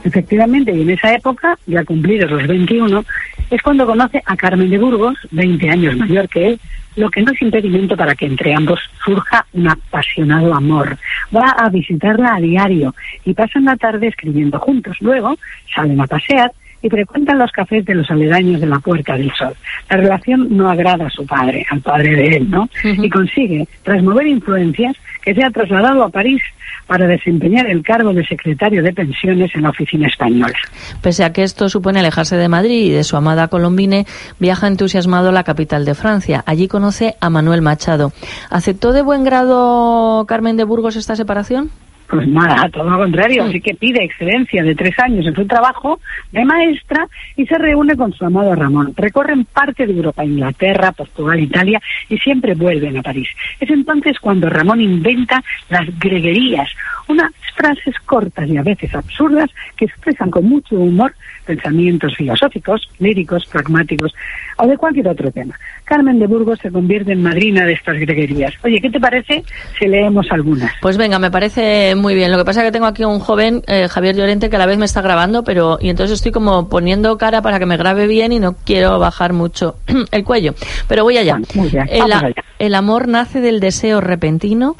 [0.02, 3.04] Efectivamente, y en esa época, ya cumplidos los 21,
[3.50, 6.60] es cuando conoce a Carmen de Burgos, 20 años mayor que él,
[6.96, 10.96] lo que no es impedimento para que entre ambos surja un apasionado amor.
[11.34, 12.94] Va a visitarla a diario
[13.24, 14.96] y pasan la tarde escribiendo juntos.
[15.00, 15.36] Luego
[15.74, 16.52] salen a pasear
[16.82, 19.54] y frecuentan los cafés de los aledaños de la Puerta del Sol.
[19.88, 22.68] La relación no agrada a su padre, al padre de él, ¿no?
[22.82, 26.42] Y consigue, tras mover influencias, que sea trasladado a París
[26.86, 30.54] para desempeñar el cargo de secretario de pensiones en la oficina española.
[31.00, 34.06] Pese a que esto supone alejarse de Madrid y de su amada Colombine,
[34.38, 36.42] viaja entusiasmado a la capital de Francia.
[36.46, 38.12] Allí conoce a Manuel Machado.
[38.50, 41.70] ¿Aceptó de buen grado Carmen de Burgos esta separación?
[42.08, 43.44] Pues nada, todo lo contrario.
[43.44, 45.98] Así que pide excelencia de tres años en su trabajo
[46.30, 47.06] de maestra
[47.36, 48.92] y se reúne con su amado Ramón.
[48.96, 53.28] Recorren parte de Europa, Inglaterra, Portugal, Italia y siempre vuelven a París.
[53.58, 56.68] Es entonces cuando Ramón inventa las greguerías,
[57.08, 61.14] unas frases cortas y a veces absurdas que expresan con mucho humor
[61.44, 64.14] pensamientos filosóficos, líricos, pragmáticos
[64.58, 65.58] o de cualquier otro tema.
[65.92, 68.54] Carmen de Burgos se convierte en madrina de estas greguerías.
[68.64, 69.44] Oye, ¿qué te parece
[69.78, 70.72] si leemos algunas?
[70.80, 72.32] Pues venga, me parece muy bien.
[72.32, 74.64] Lo que pasa es que tengo aquí un joven, eh, Javier Llorente, que a la
[74.64, 78.06] vez me está grabando, pero y entonces estoy como poniendo cara para que me grabe
[78.06, 79.76] bien y no quiero bajar mucho
[80.12, 80.54] el cuello.
[80.88, 81.38] Pero voy allá.
[81.54, 82.44] Muy bien, El, vamos a- allá.
[82.58, 84.76] el amor nace del deseo repentino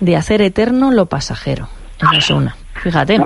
[0.00, 1.68] de hacer eterno lo pasajero.
[2.00, 2.56] Esa es una.
[2.84, 3.18] Fíjate.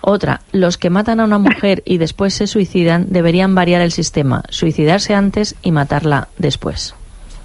[0.00, 4.42] Otra, los que matan a una mujer y después se suicidan deberían variar el sistema,
[4.48, 6.96] suicidarse antes y matarla después.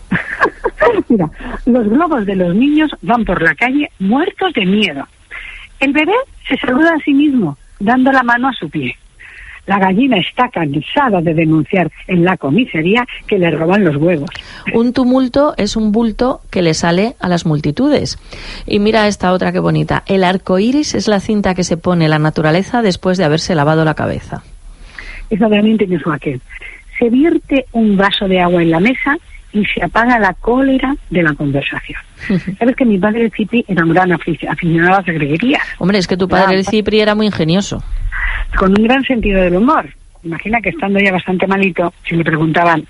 [1.10, 1.30] Mira,
[1.68, 5.08] los globos de los niños van por la calle muertos de miedo.
[5.80, 6.16] El bebé
[6.48, 8.98] se saluda a sí mismo, dando la mano a su pie.
[9.70, 14.28] La gallina está cansada de denunciar en la comisaría que le roban los huevos.
[14.74, 18.18] Un tumulto es un bulto que le sale a las multitudes.
[18.66, 20.02] Y mira esta otra que bonita.
[20.08, 23.86] El arco iris es la cinta que se pone la naturaleza después de haberse lavado
[23.86, 24.42] la cabeza.
[25.30, 26.42] Tiene su aquel.
[26.98, 29.18] Se vierte un vaso de agua en la mesa
[29.54, 32.00] y se apaga la cólera de la conversación.
[32.60, 35.64] Sabes que mi padre el Cipri era un gran afici- aficionado a las greguerías.
[35.80, 37.84] Hombre, es que tu padre, el Cipri, era muy ingenioso.
[38.58, 39.90] con un gran sentido del humor.
[40.24, 42.86] Imagina que estando ya bastante malito, si le preguntaban,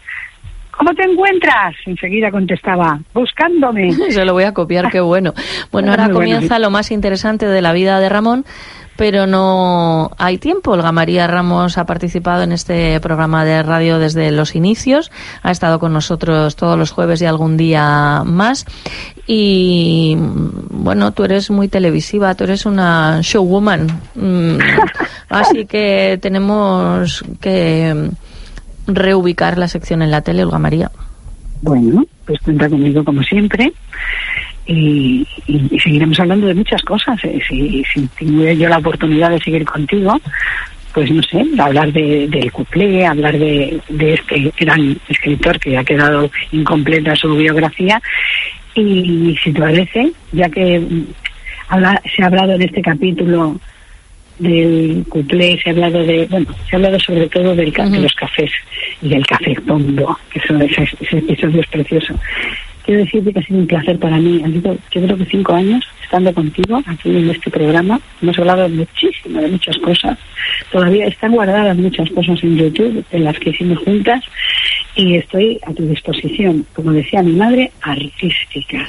[0.72, 1.76] ¿cómo te encuentras?
[1.86, 3.92] Enseguida contestaba, buscándome.
[4.10, 5.34] Se lo voy a copiar, qué bueno.
[5.72, 8.46] Bueno, ahora bueno, comienza lo más interesante de la vida de Ramón,
[9.00, 10.72] pero no hay tiempo.
[10.72, 15.10] Olga María Ramos ha participado en este programa de radio desde los inicios,
[15.42, 18.66] ha estado con nosotros todos los jueves y algún día más.
[19.26, 23.88] Y bueno, tú eres muy televisiva, tú eres una showwoman.
[24.16, 24.58] Mm,
[25.30, 28.10] Así que tenemos que
[28.86, 30.92] reubicar la sección en la tele, Olga María.
[31.62, 33.72] Bueno, pues cuenta conmigo como siempre.
[34.72, 37.18] Y, y- y seguiremos hablando de muchas cosas.
[37.24, 40.20] Eh, Si, si tuviera yo la oportunidad de seguir contigo,
[40.94, 45.84] pues no sé, hablar de, del cuplé, hablar de, de este gran escritor que ha
[45.84, 48.00] quedado incompleta su biografía.
[48.76, 51.04] Y si te parece, ya que mm,
[51.70, 53.60] habla- se ha hablado en este capítulo
[54.38, 58.00] del cuplé, se ha hablado de, bueno, se ha hablado sobre todo del, ca- de
[58.04, 58.52] los cafés
[59.02, 62.14] y del café pombo, que eso, ese, ese episodio es precioso.
[62.90, 64.42] Quiero decirte que ha sido un placer para mí.
[64.44, 68.00] Han sido, yo creo que cinco años estando contigo aquí en este programa.
[68.20, 70.18] Hemos hablado muchísimo de muchas cosas.
[70.72, 74.24] Todavía están guardadas muchas cosas en YouTube, en las que hicimos juntas,
[74.96, 78.80] y estoy a tu disposición, como decía mi madre, artística.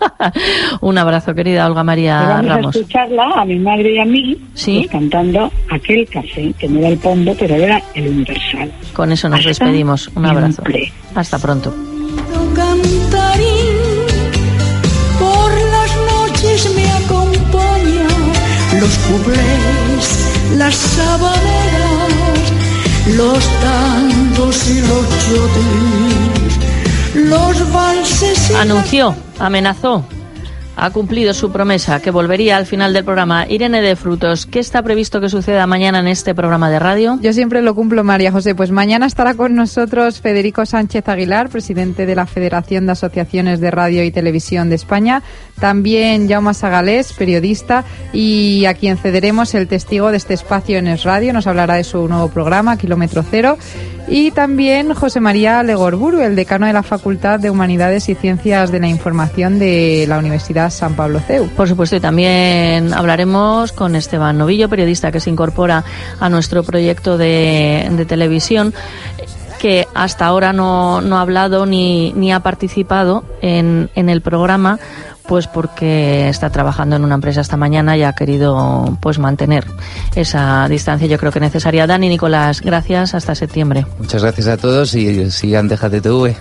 [0.80, 2.74] Un abrazo, querida Olga María vamos a Ramos.
[2.74, 6.98] escucharla a mi madre y a mí pues, cantando aquel café que no era el
[6.98, 8.72] pombo, pero era el universal.
[8.92, 10.08] Con eso nos Hasta despedimos.
[10.16, 10.64] Un abrazo.
[10.64, 10.92] siempre.
[11.14, 11.72] Hasta pronto.
[12.60, 13.76] Cantarín.
[15.18, 18.08] Por las noches me acompaña
[18.80, 20.04] los cuplés,
[20.56, 22.42] las sabaneras,
[23.16, 26.52] los tangos y los chotis,
[27.30, 30.04] los valses y Anunció, amenazó,
[30.80, 33.46] ha cumplido su promesa que volvería al final del programa.
[33.46, 37.18] Irene de Frutos, ¿qué está previsto que suceda mañana en este programa de radio?
[37.20, 38.54] Yo siempre lo cumplo, María José.
[38.54, 43.70] Pues mañana estará con nosotros Federico Sánchez Aguilar, presidente de la Federación de Asociaciones de
[43.70, 45.22] Radio y Televisión de España.
[45.60, 51.04] También Jaume Sagalés, periodista, y a quien cederemos el testigo de este espacio en Es
[51.04, 51.32] Radio.
[51.32, 53.58] Nos hablará de su nuevo programa, Kilómetro Cero.
[54.08, 58.80] Y también José María Legorburu, el decano de la Facultad de Humanidades y Ciencias de
[58.80, 61.46] la Información de la Universidad San Pablo CEU.
[61.50, 65.84] Por supuesto, y también hablaremos con Esteban Novillo, periodista que se incorpora
[66.18, 68.74] a nuestro proyecto de, de televisión
[69.60, 74.80] que hasta ahora no, no ha hablado ni, ni ha participado en, en el programa
[75.26, 79.66] pues porque está trabajando en una empresa esta mañana y ha querido pues mantener
[80.14, 81.86] esa distancia yo creo que necesaria.
[81.86, 83.86] Dani Nicolás, gracias, hasta septiembre.
[83.98, 86.36] Muchas gracias a todos y sigan Déjate TV.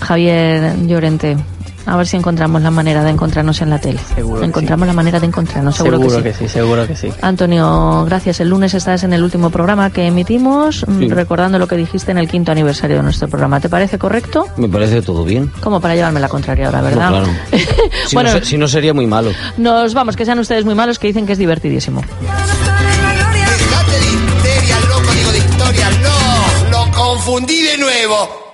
[0.00, 1.36] Javier Llorente,
[1.86, 3.98] a ver si encontramos la manera de encontrarnos en la tele.
[4.14, 6.38] Seguro que encontramos la manera de encontrarnos, seguro, Seguro que sí.
[6.40, 7.08] que sí, seguro que sí.
[7.22, 8.40] Antonio, gracias.
[8.40, 11.08] El lunes estás en el último programa que emitimos, mm, Sí.
[11.08, 13.60] recordando lo que dijiste en el quinto aniversario de nuestro programa.
[13.60, 14.46] ¿Te parece correcto?
[14.56, 15.50] Me parece todo bien.
[15.60, 17.10] Como para llevarme la contraria ahora, ¿verdad?
[17.10, 17.32] No, claro.
[18.06, 18.34] Si, Bueno.
[18.34, 19.30] no, si no sería muy malo.
[19.56, 22.02] Nos vamos, que sean ustedes muy malos, que dicen que es divertidísimo.
[22.02, 26.70] Déjate de histeria, loco, digo de historia, no.
[26.70, 28.50] Lo confundí de nuevo.